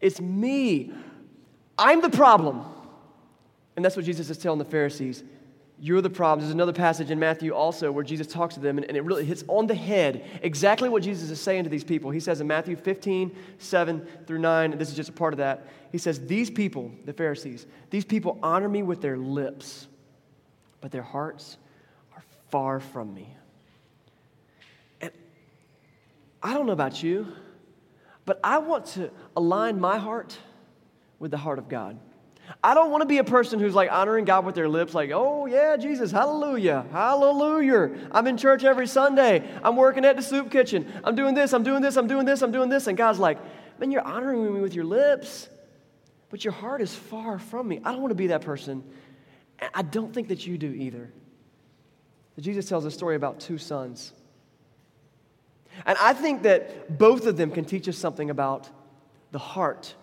[0.00, 0.92] it's me.
[1.78, 2.64] I'm the problem.
[3.76, 5.24] And that's what Jesus is telling the Pharisees.
[5.84, 6.44] You're the problem.
[6.44, 9.42] There's another passage in Matthew also where Jesus talks to them, and, it really hits
[9.48, 12.12] on the head exactly what Jesus is saying to these people.
[12.12, 15.38] He says in Matthew 15, 7 through 9, and this is just a part of
[15.38, 15.66] that.
[15.90, 19.88] He says, These people, the Pharisees, these people honor me with their lips,
[20.80, 21.56] but their hearts
[22.14, 23.34] are far from me.
[25.00, 25.10] And
[26.44, 27.26] I don't know about you,
[28.24, 30.38] but I want to align my heart
[31.18, 31.98] with the heart of God.
[32.62, 35.10] I don't want to be a person who's like honoring God with their lips, like,
[35.12, 37.90] oh, yeah, Jesus, hallelujah, hallelujah.
[38.10, 39.48] I'm in church every Sunday.
[39.62, 40.90] I'm working at the soup kitchen.
[41.04, 42.86] I'm doing this, I'm doing this, I'm doing this, I'm doing this.
[42.88, 43.38] And God's like,
[43.78, 45.48] man, you're honoring me with your lips,
[46.30, 47.80] but your heart is far from me.
[47.84, 48.82] I don't want to be that person.
[49.74, 51.12] I don't think that you do either.
[52.40, 54.12] Jesus tells a story about two sons.
[55.86, 58.68] And I think that both of them can teach us something about
[59.30, 59.94] the heart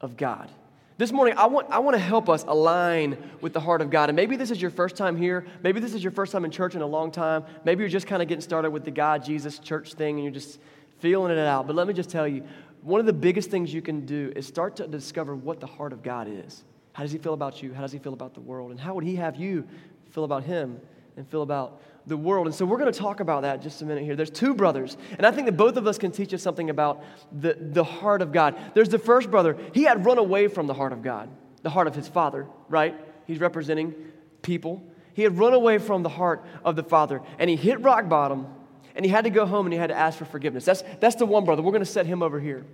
[0.00, 0.50] of God.
[0.96, 4.10] This morning, I want, I want to help us align with the heart of God.
[4.10, 5.44] And maybe this is your first time here.
[5.64, 7.44] Maybe this is your first time in church in a long time.
[7.64, 10.32] Maybe you're just kind of getting started with the God, Jesus church thing and you're
[10.32, 10.60] just
[11.00, 11.66] feeling it out.
[11.66, 12.44] But let me just tell you
[12.82, 15.92] one of the biggest things you can do is start to discover what the heart
[15.92, 16.62] of God is.
[16.92, 17.74] How does He feel about you?
[17.74, 18.70] How does He feel about the world?
[18.70, 19.66] And how would He have you
[20.10, 20.80] feel about Him
[21.16, 22.46] and feel about the world.
[22.46, 24.16] And so we're going to talk about that just a minute here.
[24.16, 27.02] There's two brothers, and I think that both of us can teach us something about
[27.32, 28.56] the, the heart of God.
[28.74, 31.30] There's the first brother, he had run away from the heart of God,
[31.62, 32.94] the heart of his father, right?
[33.26, 33.94] He's representing
[34.42, 34.82] people.
[35.14, 38.46] He had run away from the heart of the father, and he hit rock bottom,
[38.94, 40.64] and he had to go home and he had to ask for forgiveness.
[40.64, 41.62] That's, that's the one brother.
[41.62, 42.64] We're going to set him over here.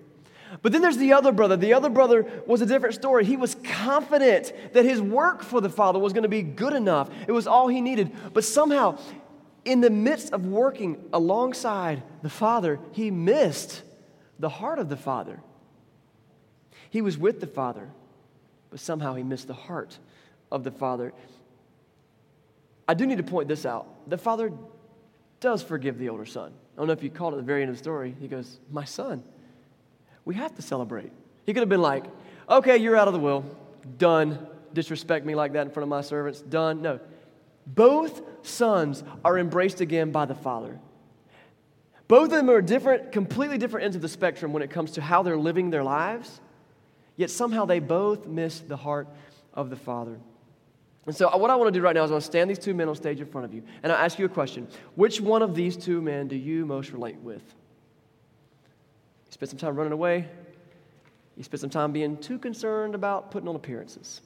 [0.62, 1.56] But then there's the other brother.
[1.56, 3.24] The other brother was a different story.
[3.24, 7.10] He was confident that his work for the Father was going to be good enough,
[7.26, 8.10] it was all he needed.
[8.32, 8.98] But somehow,
[9.64, 13.82] in the midst of working alongside the Father, he missed
[14.38, 15.40] the heart of the Father.
[16.90, 17.88] He was with the Father,
[18.70, 19.98] but somehow he missed the heart
[20.50, 21.12] of the Father.
[22.88, 23.86] I do need to point this out.
[24.10, 24.52] The Father
[25.38, 26.52] does forgive the older son.
[26.74, 28.16] I don't know if you caught it at the very end of the story.
[28.18, 29.22] He goes, My son
[30.24, 31.12] we have to celebrate.
[31.46, 32.04] He could have been like,
[32.48, 33.44] okay, you're out of the will.
[33.98, 34.46] Done.
[34.72, 36.40] Disrespect me like that in front of my servants.
[36.40, 36.82] Done.
[36.82, 37.00] No.
[37.66, 40.78] Both sons are embraced again by the Father.
[42.08, 45.00] Both of them are different, completely different ends of the spectrum when it comes to
[45.00, 46.40] how they're living their lives,
[47.16, 49.06] yet somehow they both miss the heart
[49.54, 50.18] of the Father.
[51.06, 52.50] And so, uh, what I want to do right now is I want to stand
[52.50, 54.66] these two men on stage in front of you, and I ask you a question.
[54.96, 57.42] Which one of these two men do you most relate with?
[59.30, 60.28] You spent some time running away.
[61.36, 64.22] You spent some time being too concerned about putting on appearances.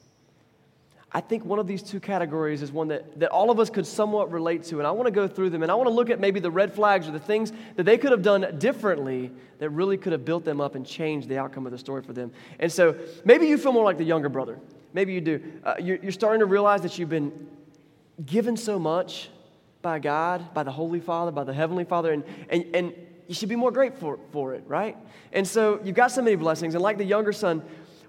[1.12, 3.86] I think one of these two categories is one that, that all of us could
[3.86, 4.78] somewhat relate to.
[4.78, 6.50] And I want to go through them and I want to look at maybe the
[6.50, 10.24] red flags or the things that they could have done differently that really could have
[10.24, 12.32] built them up and changed the outcome of the story for them.
[12.58, 14.58] And so maybe you feel more like the younger brother.
[14.94, 15.40] Maybe you do.
[15.62, 17.48] Uh, you're, you're starting to realize that you've been
[18.24, 19.28] given so much
[19.82, 22.92] by God, by the Holy Father, by the Heavenly Father, and, and, and
[23.26, 24.96] you should be more grateful for it, right?
[25.32, 26.74] And so you've got so many blessings.
[26.74, 27.62] And like the younger son,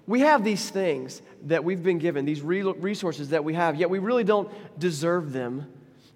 [0.06, 3.98] we have these things that we've been given, these resources that we have, yet we
[3.98, 5.66] really don't deserve them.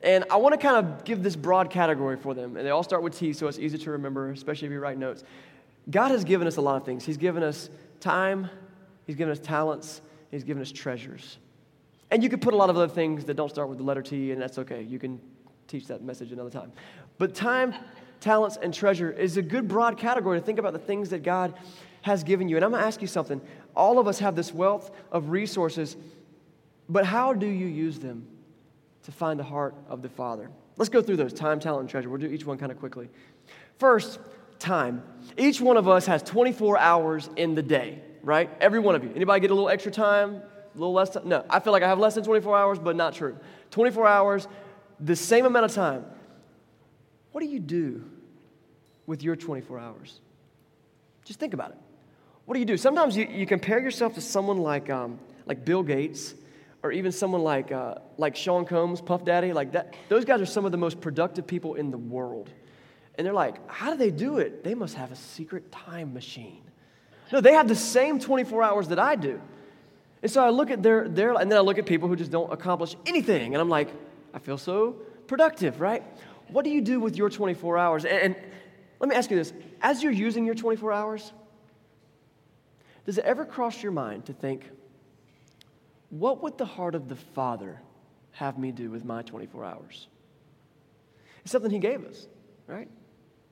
[0.02, 2.56] And I want to kind of give this broad category for them.
[2.56, 4.98] And they all start with T, so it's easy to remember, especially if you write
[4.98, 5.24] notes.
[5.90, 7.04] God has given us a lot of things.
[7.04, 7.68] He's given us
[8.00, 8.48] time,
[9.06, 11.38] He's given us talents, He's given us treasures.
[12.10, 14.02] And you could put a lot of other things that don't start with the letter
[14.02, 14.82] T, and that's okay.
[14.82, 15.20] You can
[15.68, 16.72] teach that message another time.
[17.18, 17.74] But time,
[18.20, 21.54] talents, and treasure is a good broad category to think about the things that God
[22.02, 22.56] has given you.
[22.56, 23.40] And I'm going to ask you something.
[23.74, 25.96] All of us have this wealth of resources,
[26.88, 28.26] but how do you use them
[29.04, 30.50] to find the heart of the Father?
[30.76, 32.09] Let's go through those time, talent, and treasure.
[32.09, 33.09] We'll do each one kind of quickly.
[33.78, 34.18] First,
[34.61, 35.02] time.
[35.37, 38.00] Each one of us has 24 hours in the day.
[38.22, 38.50] right?
[38.61, 39.11] Every one of you.
[39.16, 40.37] Anybody get a little extra time?
[40.37, 41.26] A little less time?
[41.28, 43.37] No, I feel like I have less than 24 hours, but not true.
[43.70, 44.46] 24 hours,
[45.00, 46.04] the same amount of time.
[47.32, 48.04] What do you do
[49.06, 50.20] with your 24 hours?
[51.24, 51.78] Just think about it.
[52.44, 52.76] What do you do?
[52.76, 56.34] Sometimes you, you compare yourself to someone like, um, like Bill Gates
[56.82, 59.52] or even someone like, uh, like Sean Combs, Puff Daddy.
[59.52, 59.94] Like that.
[60.08, 62.50] Those guys are some of the most productive people in the world.
[63.16, 64.64] And they're like, how do they do it?
[64.64, 66.62] They must have a secret time machine.
[67.32, 69.40] No, they have the same 24 hours that I do.
[70.22, 72.30] And so I look at their, their and then I look at people who just
[72.30, 73.54] don't accomplish anything.
[73.54, 73.88] And I'm like,
[74.34, 76.02] I feel so productive, right?
[76.52, 78.04] What do you do with your 24 hours?
[78.04, 78.36] And, and
[78.98, 81.32] let me ask you this as you're using your 24 hours,
[83.06, 84.68] does it ever cross your mind to think,
[86.10, 87.80] what would the heart of the Father
[88.32, 90.08] have me do with my 24 hours?
[91.42, 92.28] It's something He gave us,
[92.66, 92.88] right?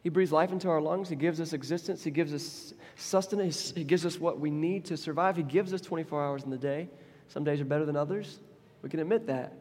[0.03, 1.09] He breathes life into our lungs.
[1.09, 2.05] He gives us existence.
[2.05, 3.73] He gives us sustenance.
[3.73, 5.37] He gives us what we need to survive.
[5.37, 6.89] He gives us 24 hours in the day.
[7.29, 8.41] Some days are better than others.
[8.83, 9.53] We can admit that.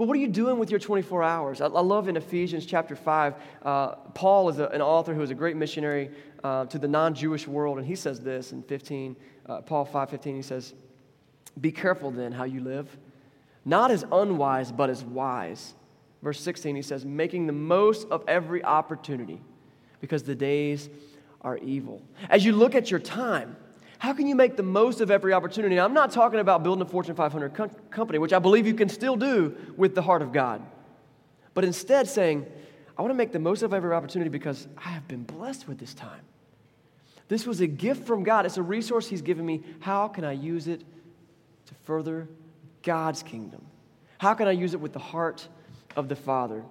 [0.00, 1.60] But what are you doing with your 24 hours?
[1.60, 5.30] I, I love in Ephesians chapter 5, uh, Paul is a, an author who is
[5.30, 6.10] a great missionary
[6.42, 10.08] uh, to the non Jewish world, and he says this in 15, uh, Paul 5
[10.08, 10.72] 15, he says,
[11.60, 12.96] Be careful then how you live,
[13.66, 15.74] not as unwise, but as wise
[16.22, 19.40] Verse 16, he says, making the most of every opportunity
[20.00, 20.88] because the days
[21.40, 22.02] are evil.
[22.28, 23.56] As you look at your time,
[24.00, 25.76] how can you make the most of every opportunity?
[25.76, 28.74] Now, I'm not talking about building a Fortune 500 com- company, which I believe you
[28.74, 30.62] can still do with the heart of God,
[31.54, 32.46] but instead saying,
[32.98, 35.78] I want to make the most of every opportunity because I have been blessed with
[35.78, 36.22] this time.
[37.28, 38.44] This was a gift from God.
[38.46, 39.62] It's a resource He's given me.
[39.78, 40.80] How can I use it
[41.66, 42.28] to further
[42.82, 43.64] God's kingdom?
[44.18, 45.46] How can I use it with the heart
[45.96, 46.64] of the Father.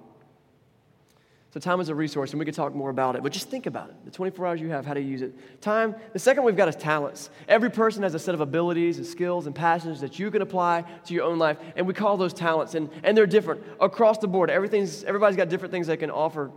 [1.52, 3.66] So, time is a resource, and we could talk more about it, but just think
[3.66, 3.96] about it.
[4.06, 5.34] The 24 hours you have, how to use it.
[5.62, 7.32] Time, the second we've got is talents.
[7.48, 10.84] Every person has a set of abilities and skills and passions that you can apply
[11.06, 14.28] to your own life, and we call those talents, and, and they're different across the
[14.28, 14.52] board.
[14.52, 16.52] Everything's, everybody's got different things they can offer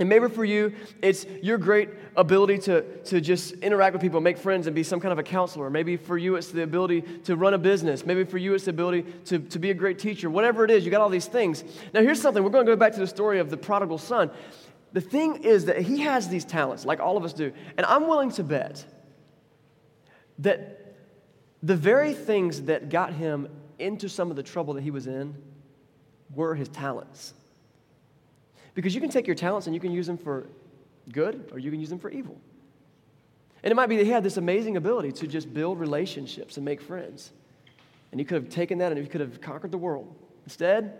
[0.00, 4.38] and maybe for you, it's your great ability to, to just interact with people, make
[4.38, 5.68] friends, and be some kind of a counselor.
[5.68, 8.06] Maybe for you, it's the ability to run a business.
[8.06, 10.30] Maybe for you, it's the ability to, to be a great teacher.
[10.30, 11.62] Whatever it is, you got all these things.
[11.92, 12.42] Now, here's something.
[12.42, 14.30] We're going to go back to the story of the prodigal son.
[14.94, 17.52] The thing is that he has these talents, like all of us do.
[17.76, 18.82] And I'm willing to bet
[20.38, 20.96] that
[21.62, 25.34] the very things that got him into some of the trouble that he was in
[26.34, 27.34] were his talents.
[28.80, 30.46] Because you can take your talents and you can use them for
[31.12, 32.40] good or you can use them for evil.
[33.62, 36.64] And it might be that he had this amazing ability to just build relationships and
[36.64, 37.30] make friends.
[38.10, 40.16] And he could have taken that and he could have conquered the world.
[40.46, 40.98] Instead,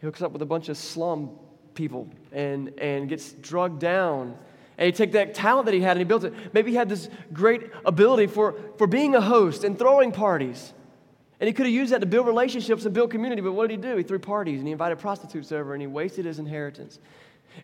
[0.00, 1.30] he hooks up with a bunch of slum
[1.74, 4.36] people and, and gets drugged down.
[4.76, 6.34] And he take that talent that he had and he built it.
[6.52, 10.72] Maybe he had this great ability for, for being a host and throwing parties.
[11.42, 13.74] And he could have used that to build relationships and build community, but what did
[13.74, 13.96] he do?
[13.96, 17.00] He threw parties and he invited prostitutes over and he wasted his inheritance.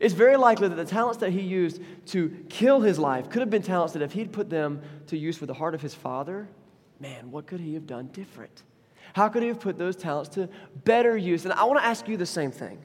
[0.00, 3.50] It's very likely that the talents that he used to kill his life could have
[3.50, 6.48] been talents that if he'd put them to use for the heart of his father,
[6.98, 8.64] man, what could he have done different?
[9.12, 10.48] How could he have put those talents to
[10.82, 11.44] better use?
[11.44, 12.80] And I want to ask you the same thing.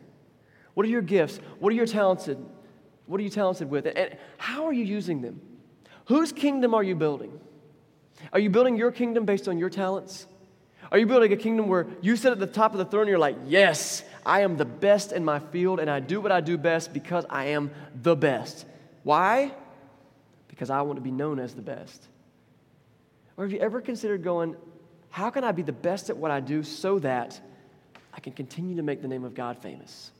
[0.75, 1.39] What are your gifts?
[1.57, 2.37] What are your talented?
[3.07, 3.87] What are you talented with?
[3.87, 5.41] And how are you using them?
[6.05, 7.39] Whose kingdom are you building?
[8.31, 10.27] Are you building your kingdom based on your talents?
[10.91, 13.09] Are you building a kingdom where you sit at the top of the throne and
[13.09, 16.41] you're like, yes, I am the best in my field and I do what I
[16.41, 18.65] do best because I am the best?
[19.03, 19.51] Why?
[20.47, 22.07] Because I want to be known as the best.
[23.37, 24.55] Or have you ever considered going,
[25.09, 27.39] how can I be the best at what I do so that
[28.13, 30.11] I can continue to make the name of God famous?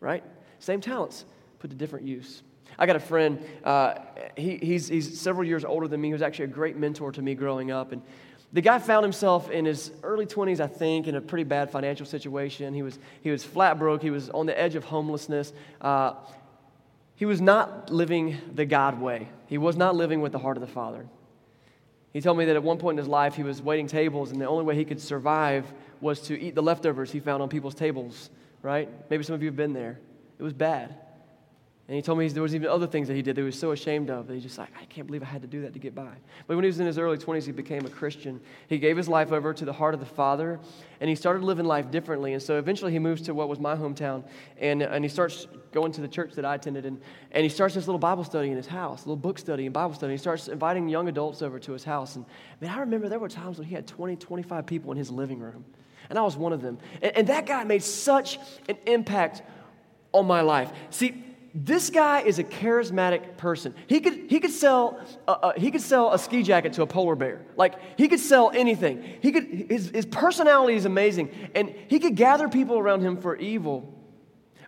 [0.00, 0.24] Right?
[0.58, 1.24] Same talents,
[1.58, 2.42] put to different use.
[2.78, 3.94] I got a friend, uh,
[4.36, 6.08] he, he's, he's several years older than me.
[6.08, 7.92] He was actually a great mentor to me growing up.
[7.92, 8.02] And
[8.54, 12.06] the guy found himself in his early 20s, I think, in a pretty bad financial
[12.06, 12.72] situation.
[12.72, 15.52] He was, he was flat broke, he was on the edge of homelessness.
[15.80, 16.14] Uh,
[17.16, 20.60] he was not living the God way, he was not living with the heart of
[20.60, 21.04] the Father.
[22.12, 24.40] He told me that at one point in his life, he was waiting tables, and
[24.40, 25.66] the only way he could survive
[26.00, 28.30] was to eat the leftovers he found on people's tables,
[28.62, 28.88] right?
[29.10, 29.98] Maybe some of you have been there.
[30.38, 30.94] It was bad.
[31.86, 33.58] And he told me there was even other things that he did that he was
[33.58, 35.74] so ashamed of that he's just like, I can't believe I had to do that
[35.74, 36.12] to get by.
[36.46, 38.40] But when he was in his early 20s, he became a Christian.
[38.68, 40.58] He gave his life over to the heart of the Father,
[41.00, 42.32] and he started living life differently.
[42.32, 44.24] And so eventually he moves to what was my hometown,
[44.58, 46.98] and, and he starts going to the church that I attended, and,
[47.32, 49.74] and he starts this little Bible study in his house, a little book study and
[49.74, 50.14] Bible study.
[50.14, 52.16] He starts inviting young adults over to his house.
[52.16, 52.24] And
[52.62, 55.38] man, I remember there were times when he had 20, 25 people in his living
[55.38, 55.66] room,
[56.08, 56.78] and I was one of them.
[57.02, 58.38] And, and that guy made such
[58.70, 59.42] an impact
[60.12, 60.72] on my life.
[60.88, 61.22] See,
[61.54, 63.74] this guy is a charismatic person.
[63.86, 66.86] He could, he could, sell, a, a, he could sell a ski jacket to a
[66.86, 67.42] polar bear.
[67.56, 69.04] Like, he could sell anything.
[69.20, 71.30] He could, his, his personality is amazing.
[71.54, 73.94] And he could gather people around him for evil.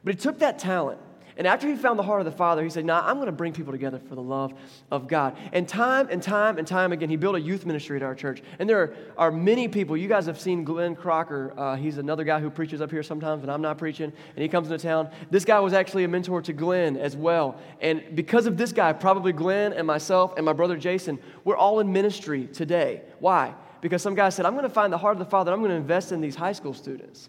[0.04, 1.00] But he took that talent
[1.38, 3.32] and after he found the heart of the Father, he said, Nah, I'm going to
[3.32, 4.54] bring people together for the love
[4.90, 5.36] of God.
[5.52, 8.42] And time and time and time again, he built a youth ministry at our church.
[8.58, 9.98] And there are, are many people.
[9.98, 11.52] You guys have seen Glenn Crocker.
[11.54, 14.10] Uh, he's another guy who preaches up here sometimes and I'm not preaching.
[14.34, 15.10] And he comes into town.
[15.30, 17.60] This guy was actually a mentor to Glenn as well.
[17.82, 21.80] And because of this guy, probably Glenn and myself and my brother Jason, we're all
[21.80, 23.02] in ministry today.
[23.20, 23.54] Why?
[23.82, 25.52] Because some guy said, I'm going to find the heart of the Father.
[25.52, 27.28] I'm going to invest in these high school students.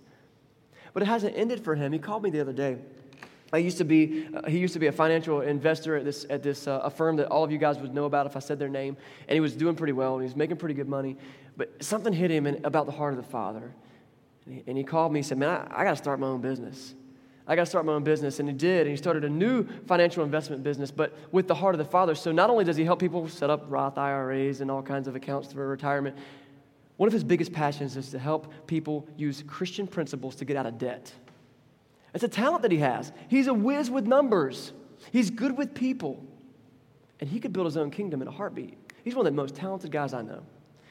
[0.93, 1.91] But it hasn't ended for him.
[1.91, 2.77] He called me the other day.
[3.53, 6.43] I used to be, uh, he used to be a financial investor at this, at
[6.43, 8.59] this uh, a firm that all of you guys would know about if I said
[8.59, 8.97] their name.
[9.27, 11.15] And he was doing pretty well, and he was making pretty good money.
[11.55, 13.73] But something hit him in, about the heart of the Father.
[14.45, 16.27] And he, and he called me and said, Man, I, I got to start my
[16.27, 16.93] own business.
[17.49, 18.39] I got to start my own business.
[18.39, 18.81] And he did.
[18.81, 22.15] And he started a new financial investment business, but with the heart of the Father.
[22.15, 25.15] So not only does he help people set up Roth IRAs and all kinds of
[25.15, 26.17] accounts for retirement,
[26.97, 30.65] one of his biggest passions is to help people use Christian principles to get out
[30.65, 31.13] of debt.
[32.17, 33.11] It's a talent that he has.
[33.27, 34.73] He's a whiz with numbers,
[35.11, 36.25] he's good with people.
[37.19, 38.75] And he could build his own kingdom in a heartbeat.
[39.03, 40.41] He's one of the most talented guys I know.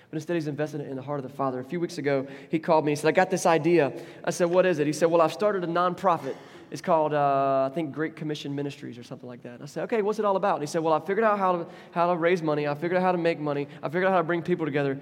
[0.08, 1.58] But instead, he's invested in the heart of the Father.
[1.58, 2.92] A few weeks ago, he called me.
[2.92, 3.92] He said, I got this idea.
[4.22, 4.86] I said, What is it?
[4.86, 6.36] He said, Well, I've started a nonprofit.
[6.70, 9.60] It's called, uh, I think, Great Commission Ministries or something like that.
[9.60, 10.54] I said, Okay, what's it all about?
[10.54, 12.68] And he said, Well, I figured out how to, how to raise money.
[12.68, 13.66] I figured out how to make money.
[13.82, 14.96] I figured out how to bring people together.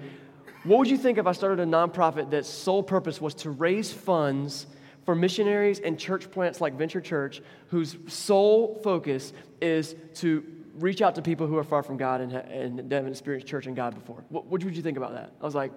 [0.63, 3.93] What would you think if I started a nonprofit that sole purpose was to raise
[3.93, 4.65] funds
[5.05, 10.43] for missionaries and church plants like Venture Church, whose sole focus is to
[10.79, 13.75] reach out to people who are far from God and, and haven't experienced church and
[13.75, 14.23] God before.
[14.29, 15.31] What, what would you think about that?
[15.41, 15.71] I was like,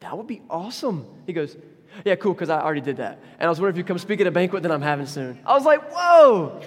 [0.00, 1.06] that would be awesome.
[1.26, 1.56] He goes,
[2.04, 3.18] yeah, cool, because I already did that.
[3.38, 5.38] And I was wondering if you come speak at a banquet that I'm having soon.
[5.44, 6.60] I was like, whoa.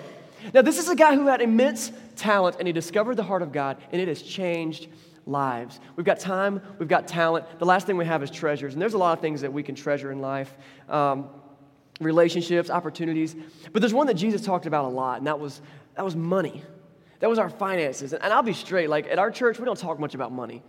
[0.53, 3.51] Now, this is a guy who had immense talent, and he discovered the heart of
[3.51, 4.88] God, and it has changed
[5.25, 5.79] lives.
[5.95, 7.45] We've got time, we've got talent.
[7.60, 9.63] The last thing we have is treasures, and there's a lot of things that we
[9.63, 10.53] can treasure in life.
[10.89, 11.29] Um,
[11.99, 13.36] relationships, opportunities.
[13.71, 15.62] But there's one that Jesus talked about a lot, and that was,
[15.95, 16.63] that was money.
[17.19, 18.13] That was our finances.
[18.13, 20.62] And I'll be straight, like at our church, we don't talk much about money.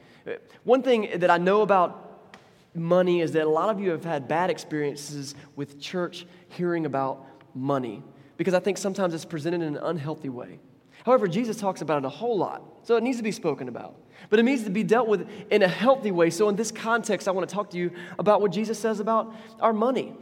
[0.62, 2.30] One thing that I know about
[2.74, 7.26] money is that a lot of you have had bad experiences with church hearing about
[7.54, 8.02] money
[8.36, 10.58] because I think sometimes it's presented in an unhealthy way.
[11.04, 13.94] However, Jesus talks about it a whole lot, so it needs to be spoken about.
[14.30, 16.30] But it needs to be dealt with in a healthy way.
[16.30, 19.34] So, in this context, I want to talk to you about what Jesus says about
[19.60, 20.14] our money.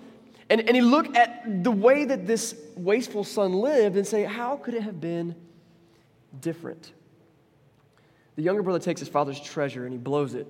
[0.51, 4.57] And, and he looked at the way that this wasteful son lived and say, how
[4.57, 5.35] could it have been
[6.41, 6.93] different?
[8.37, 10.47] The younger brother takes his father's treasure and he blows it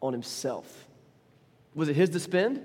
[0.00, 0.86] on himself.
[1.74, 2.62] Was it his to spend?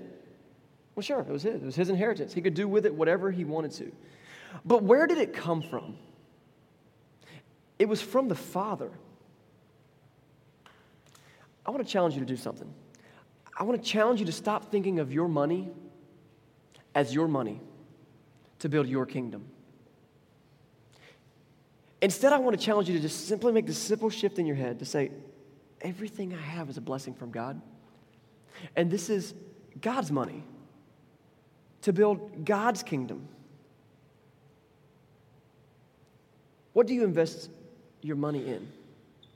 [0.94, 1.62] Well, sure, it was his.
[1.62, 2.32] It was his inheritance.
[2.32, 3.92] He could do with it whatever he wanted to.
[4.64, 5.96] But where did it come from?
[7.78, 8.90] It was from the Father.
[11.64, 12.72] I want to challenge you to do something.
[13.58, 15.68] I want to challenge you to stop thinking of your money
[16.96, 17.60] as your money
[18.58, 19.44] to build your kingdom.
[22.00, 24.56] Instead, I want to challenge you to just simply make this simple shift in your
[24.56, 25.10] head to say,
[25.82, 27.60] everything I have is a blessing from God.
[28.74, 29.34] And this is
[29.80, 30.42] God's money
[31.82, 33.28] to build God's kingdom.
[36.72, 37.50] What do you invest
[38.00, 38.66] your money in?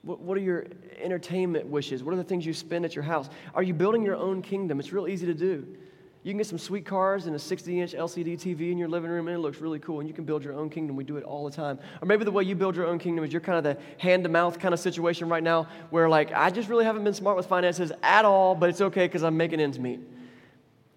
[0.02, 0.64] What, are your
[0.98, 2.02] entertainment wishes?
[2.02, 3.28] What are the things you spend at your house?
[3.54, 4.80] Are you building your own kingdom?
[4.80, 5.76] It's real easy to do.
[6.22, 9.10] You can get some sweet cars and a 60 inch LCD TV in your living
[9.10, 10.94] room, and it looks really cool, and you can build your own kingdom.
[10.94, 11.78] We do it all the time.
[12.02, 14.24] Or maybe the way you build your own kingdom is you're kind of the hand
[14.24, 17.38] to mouth kind of situation right now where, like, I just really haven't been smart
[17.38, 20.00] with finances at all, but it's okay because I'm making ends meet.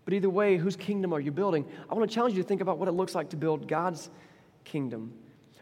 [0.04, 1.66] But either way, whose kingdom are you building?
[1.90, 4.10] I want to challenge you to think about what it looks like to build God's
[4.66, 5.14] kingdom.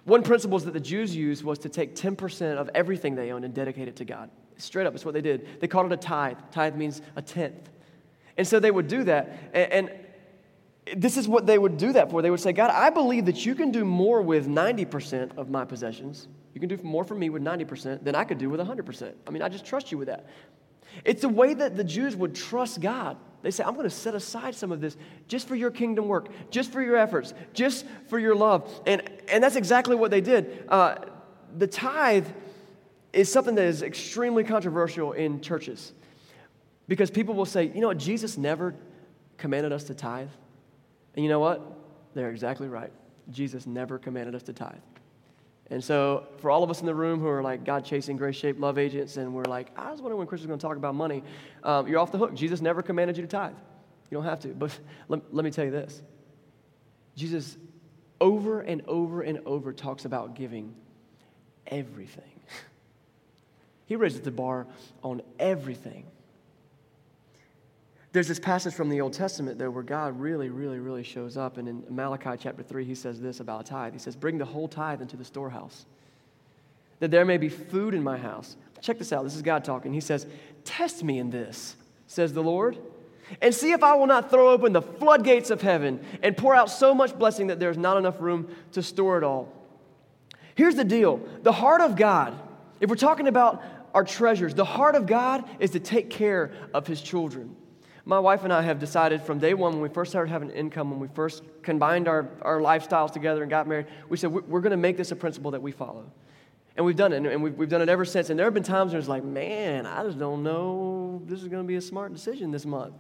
[0.06, 3.54] One principle that the Jews used was to take 10% of everything they owned and
[3.54, 4.32] dedicate it to God.
[4.58, 5.47] Straight up, it's what they did.
[5.60, 6.38] They called it a tithe.
[6.52, 7.69] Tithe means a tenth.
[8.37, 9.37] And so they would do that.
[9.53, 9.91] And, and,
[10.97, 12.21] this is what they would do that for.
[12.21, 15.63] They would say, God, I believe that you can do more with 90% of my
[15.63, 16.27] possessions.
[16.53, 19.13] You can do more for me with 90% than I could do with 100%.
[19.27, 20.25] I mean, I just trust you with that.
[21.05, 23.17] It's the way that the Jews would trust God.
[23.41, 26.29] They say, I'm going to set aside some of this just for your kingdom work,
[26.51, 28.69] just for your efforts, just for your love.
[28.85, 30.65] And, and that's exactly what they did.
[30.67, 30.95] Uh,
[31.57, 32.27] the tithe
[33.13, 35.93] is something that is extremely controversial in churches.
[36.91, 38.75] Because people will say, you know what, Jesus never
[39.37, 40.27] commanded us to tithe.
[41.15, 41.61] And you know what?
[42.13, 42.91] They're exactly right.
[43.29, 44.75] Jesus never commanded us to tithe.
[45.69, 48.35] And so, for all of us in the room who are like God chasing, grace
[48.35, 50.75] shaped love agents, and we're like, I was wondering when Chris was going to talk
[50.75, 51.23] about money,
[51.63, 52.33] um, you're off the hook.
[52.33, 53.55] Jesus never commanded you to tithe.
[54.09, 54.49] You don't have to.
[54.49, 54.77] But
[55.07, 56.01] let, let me tell you this
[57.15, 57.55] Jesus
[58.19, 60.75] over and over and over talks about giving
[61.67, 62.23] everything.
[63.85, 64.67] He raises the bar
[65.03, 66.05] on everything.
[68.14, 71.57] There's this passage from the Old Testament, though, where God really, really, really shows up.
[71.57, 73.93] And in Malachi chapter 3, he says this about a tithe.
[73.93, 75.86] He says, Bring the whole tithe into the storehouse,
[76.99, 78.57] that there may be food in my house.
[78.82, 79.24] Check this out.
[79.24, 79.93] This is God talking.
[79.93, 80.28] He says,
[80.66, 81.76] Test me in this,
[82.07, 82.78] says the Lord,
[83.41, 86.70] and see if I will not throw open the floodgates of heaven and pour out
[86.70, 89.53] so much blessing that there's not enough room to store it all.
[90.55, 92.38] Here's the deal the heart of God,
[92.82, 94.53] if we're talking about our treasures.
[94.53, 97.55] The heart of God is to take care of his children.
[98.04, 100.89] My wife and I have decided from day one, when we first started having income,
[100.89, 104.72] when we first combined our, our lifestyles together and got married, we said, we're going
[104.72, 106.12] to make this a principle that we follow.
[106.76, 108.30] And we've done it, and we've, we've done it ever since.
[108.30, 111.47] And there have been times where it's like, man, I just don't know this is
[111.47, 112.95] going to be a smart decision this month.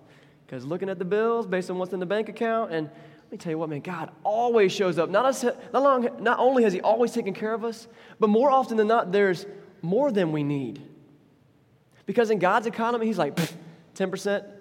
[0.45, 3.37] Because looking at the bills based on what's in the bank account, and let me
[3.37, 5.09] tell you what, man, God always shows up.
[5.09, 7.87] Not, us, not, long, not only has He always taken care of us,
[8.19, 9.45] but more often than not, there's
[9.81, 10.81] more than we need.
[12.05, 13.39] Because in God's economy, He's like,
[13.95, 14.60] 10%.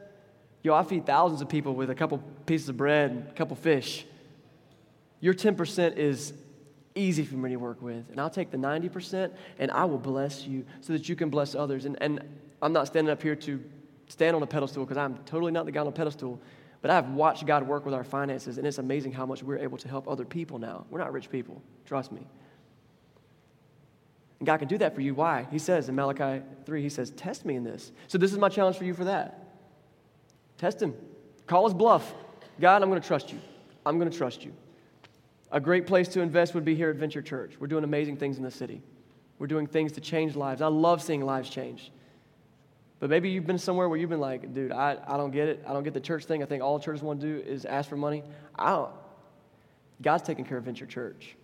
[0.63, 3.57] Yo, I feed thousands of people with a couple pieces of bread and a couple
[3.57, 4.05] fish.
[5.21, 6.33] Your 10% is
[6.95, 8.11] easy for me to work with.
[8.11, 11.55] And I'll take the 90% and I will bless you so that you can bless
[11.55, 11.85] others.
[11.85, 12.23] And, and
[12.61, 13.63] I'm not standing up here to
[14.09, 16.41] stand on a pedestal because I'm totally not the guy on a pedestal.
[16.83, 19.77] But I've watched God work with our finances, and it's amazing how much we're able
[19.79, 20.87] to help other people now.
[20.89, 22.27] We're not rich people, trust me.
[24.39, 25.15] And God can do that for you.
[25.15, 25.47] Why?
[25.51, 27.93] He says in Malachi 3, He says, Test me in this.
[28.09, 29.40] So this is my challenge for you for that.
[30.61, 30.95] Test Him.
[31.47, 32.15] Call His bluff.
[32.61, 33.39] God, I'm going to trust you.
[33.87, 34.53] I'm going to trust you.
[35.51, 37.55] A great place to invest would be here at Venture Church.
[37.59, 38.83] We're doing amazing things in the city.
[39.39, 40.61] We're doing things to change lives.
[40.61, 41.91] I love seeing lives change.
[42.99, 45.65] But maybe you've been somewhere where you've been like, dude, I, I don't get it.
[45.67, 46.43] I don't get the church thing.
[46.43, 48.23] I think all churches want to do is ask for money.
[48.55, 48.93] I don't.
[50.03, 51.37] God's taking care of Venture Church.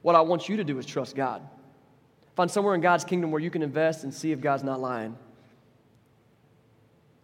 [0.00, 1.46] What I want you to do is trust God.
[2.34, 5.14] Find somewhere in God's kingdom where you can invest and see if God's not lying.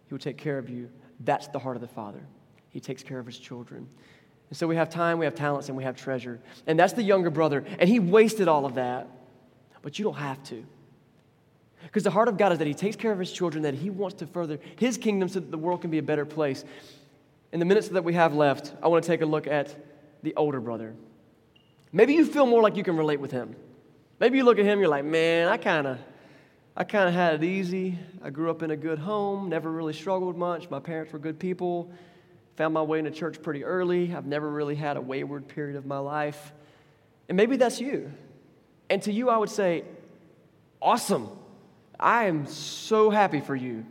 [0.07, 0.91] He will take care of you.
[1.19, 2.21] That's the heart of the Father.
[2.69, 3.87] He takes care of his children.
[4.49, 6.39] And so we have time, we have talents, and we have treasure.
[6.67, 7.63] And that's the younger brother.
[7.79, 9.07] And he wasted all of that.
[9.81, 10.65] But you don't have to.
[11.83, 13.89] Because the heart of God is that he takes care of his children, that he
[13.89, 16.65] wants to further his kingdom so that the world can be a better place.
[17.51, 19.75] In the minutes that we have left, I want to take a look at
[20.23, 20.95] the older brother.
[21.91, 23.55] Maybe you feel more like you can relate with him.
[24.19, 25.99] Maybe you look at him, you're like, man, I kind of.
[26.77, 27.97] I kind of had it easy.
[28.21, 30.69] I grew up in a good home, never really struggled much.
[30.69, 31.91] My parents were good people.
[32.57, 34.13] Found my way into church pretty early.
[34.13, 36.53] I've never really had a wayward period of my life.
[37.29, 38.11] And maybe that's you.
[38.89, 39.83] And to you, I would say,
[40.81, 41.29] awesome.
[41.99, 43.85] I am so happy for you.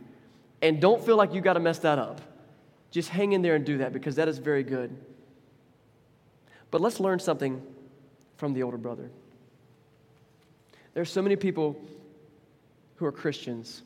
[0.61, 2.21] And don't feel like you got to mess that up.
[2.91, 4.95] Just hang in there and do that because that is very good.
[6.71, 7.61] But let's learn something
[8.37, 9.09] from the older brother.
[10.93, 11.79] There's so many people
[12.95, 13.83] who are Christians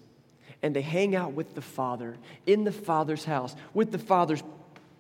[0.62, 4.44] and they hang out with the Father in the Father's house, with the Father's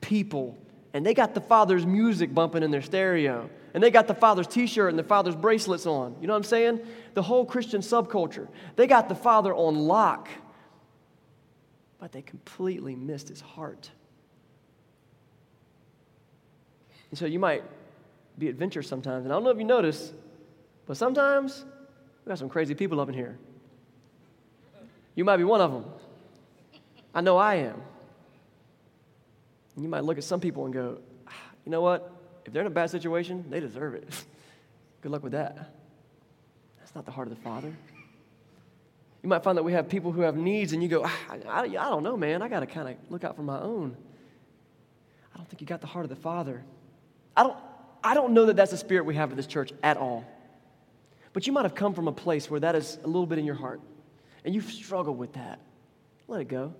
[0.01, 0.57] people,
[0.93, 4.47] and they got the Father's music bumping in their stereo, and they got the Father's
[4.47, 6.15] t shirt and the Father's bracelets on.
[6.21, 6.79] You know what I'm saying?
[7.13, 8.47] The whole Christian subculture.
[8.75, 10.29] They got the Father on lock,
[11.99, 13.91] but they completely missed his heart.
[17.11, 17.63] And so you might
[18.37, 20.13] be adventurous sometimes, and I don't know if you notice,
[20.85, 21.65] but sometimes
[22.23, 23.37] we got some crazy people up in here.
[25.19, 25.83] You might be one of them.
[27.13, 27.81] I know I am.
[29.75, 31.33] And you might look at some people and go, ah,
[31.65, 32.09] you know what?
[32.45, 34.07] If they're in a bad situation, they deserve it.
[35.01, 35.73] Good luck with that.
[36.77, 37.67] That's not the heart of the Father.
[39.21, 41.35] You might find that we have people who have needs, and you go, ah, I,
[41.49, 42.41] I, I don't know, man.
[42.41, 43.97] I got to kind of look out for my own.
[45.33, 46.63] I don't think you got the heart of the Father.
[47.35, 47.57] I don't,
[48.01, 50.23] I don't know that that's the spirit we have at this church at all.
[51.33, 53.43] But you might have come from a place where that is a little bit in
[53.43, 53.81] your heart,
[54.49, 55.59] and you've struggled with that.
[56.27, 56.73] Let it go.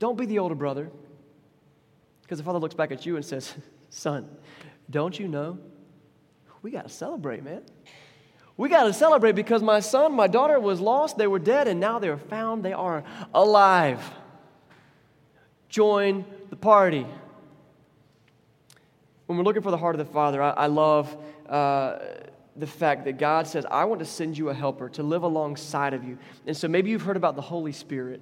[0.00, 0.90] Don't be the older brother,
[2.22, 3.54] because the father looks back at you and says,
[3.88, 4.28] Son,
[4.90, 5.60] don't you know?
[6.62, 7.62] We got to celebrate, man.
[8.56, 11.78] We got to celebrate because my son, my daughter was lost, they were dead, and
[11.78, 14.02] now they're found, they are alive.
[15.68, 17.06] Join the party.
[19.26, 21.16] When we're looking for the heart of the Father, I, I love
[21.48, 21.98] uh,
[22.56, 25.92] the fact that God says, I want to send you a helper to live alongside
[25.92, 26.18] of you.
[26.46, 28.20] And so maybe you've heard about the Holy Spirit.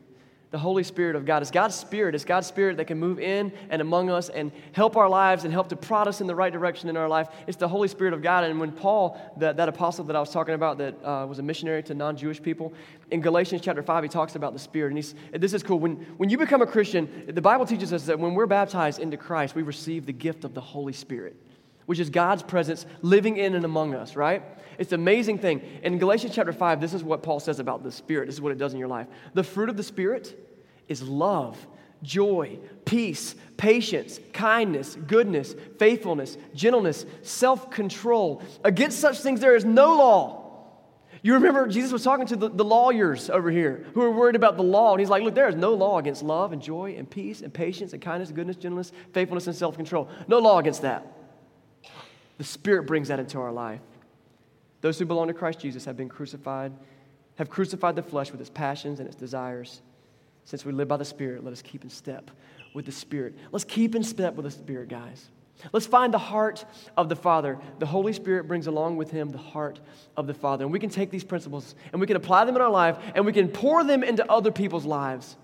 [0.51, 1.41] The Holy Spirit of God.
[1.41, 2.15] It's God's Spirit.
[2.15, 5.53] It's God's Spirit that can move in and among us and help our lives and
[5.53, 7.29] help to prod us in the right direction in our life.
[7.47, 8.45] It's the Holy Spirit of God.
[8.45, 11.43] And when Paul, that, that apostle that I was talking about that uh, was a
[11.43, 12.75] missionary to non Jewish people,
[13.11, 14.89] in Galatians chapter 5, he talks about the Spirit.
[14.89, 15.79] And he's, this is cool.
[15.79, 19.17] When, when you become a Christian, the Bible teaches us that when we're baptized into
[19.17, 21.35] Christ, we receive the gift of the Holy Spirit.
[21.87, 24.43] Which is God's presence living in and among us, right?
[24.79, 25.63] It's an amazing thing.
[25.83, 28.27] In Galatians chapter 5, this is what Paul says about the Spirit.
[28.27, 29.07] This is what it does in your life.
[29.35, 30.37] The fruit of the Spirit
[30.89, 31.57] is love,
[32.03, 38.43] joy, peace, patience, kindness, goodness, faithfulness, gentleness, self control.
[38.65, 40.39] Against such things there is no law.
[41.25, 44.57] You remember Jesus was talking to the, the, lawyers over here who were worried about
[44.57, 47.09] the law, and he's like, Look, there is no law against love and joy and
[47.09, 50.09] peace and patience and kindness, and goodness, gentleness, faithfulness, and self control.
[50.27, 51.07] No law against that.
[52.39, 53.81] The Spirit brings that into our life.
[54.81, 56.73] Those who belong to Christ Jesus have been crucified,
[57.37, 59.81] have crucified the flesh with its passions and its desires.
[60.45, 62.31] Since we live by the Spirit, let us keep in step
[62.75, 63.35] with the Spirit.
[63.53, 65.31] Let's keep in step with the Spirit, guys.
[65.73, 66.65] Let's find the heart
[66.97, 67.59] of the Father.
[67.79, 69.79] The Holy Spirit brings along with him the heart
[70.17, 70.65] of the Father.
[70.65, 73.25] And we can take these principles and we can apply them in our life and
[73.25, 75.37] we can pour them into other people's lives.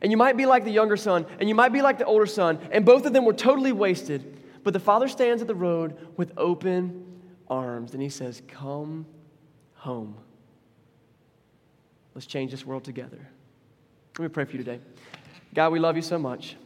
[0.00, 2.26] And you might be like the younger son and you might be like the older
[2.26, 4.39] son, and both of them were totally wasted.
[4.62, 7.06] But the Father stands at the road with open
[7.48, 9.06] arms and he says, Come
[9.74, 10.16] home.
[12.14, 13.28] Let's change this world together.
[14.18, 14.80] Let me pray for you today.
[15.54, 16.56] God, we love you so much.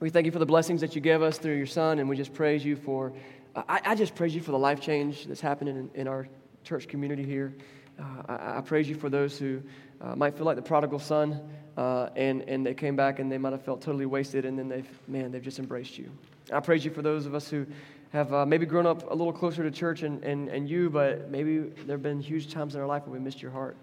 [0.00, 2.16] We thank you for the blessings that you give us through your Son, and we
[2.16, 3.12] just praise you for,
[3.54, 6.28] I, I just praise you for the life change that's happening in, in our
[6.64, 7.54] church community here.
[7.98, 9.62] Uh, I, I, praise you for those who
[10.02, 11.40] uh, might feel like the prodigal son,
[11.76, 14.68] uh, and, and they came back and they might have felt totally wasted, and then
[14.68, 16.10] they've, man, they've just embraced you.
[16.52, 17.66] I praise you for those of us who
[18.12, 21.30] have uh, maybe grown up a little closer to church and, and, and you, but
[21.30, 23.76] maybe there have been huge times in our life where we missed your heart.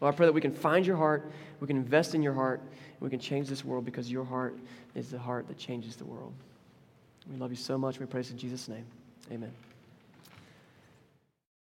[0.00, 1.30] Well, I pray that we can find your heart,
[1.60, 4.58] we can invest in your heart, and we can change this world because your heart
[4.94, 6.32] is the heart that changes the world.
[7.30, 7.98] We love you so much.
[7.98, 8.84] We praise in Jesus' name.
[9.30, 9.52] Amen.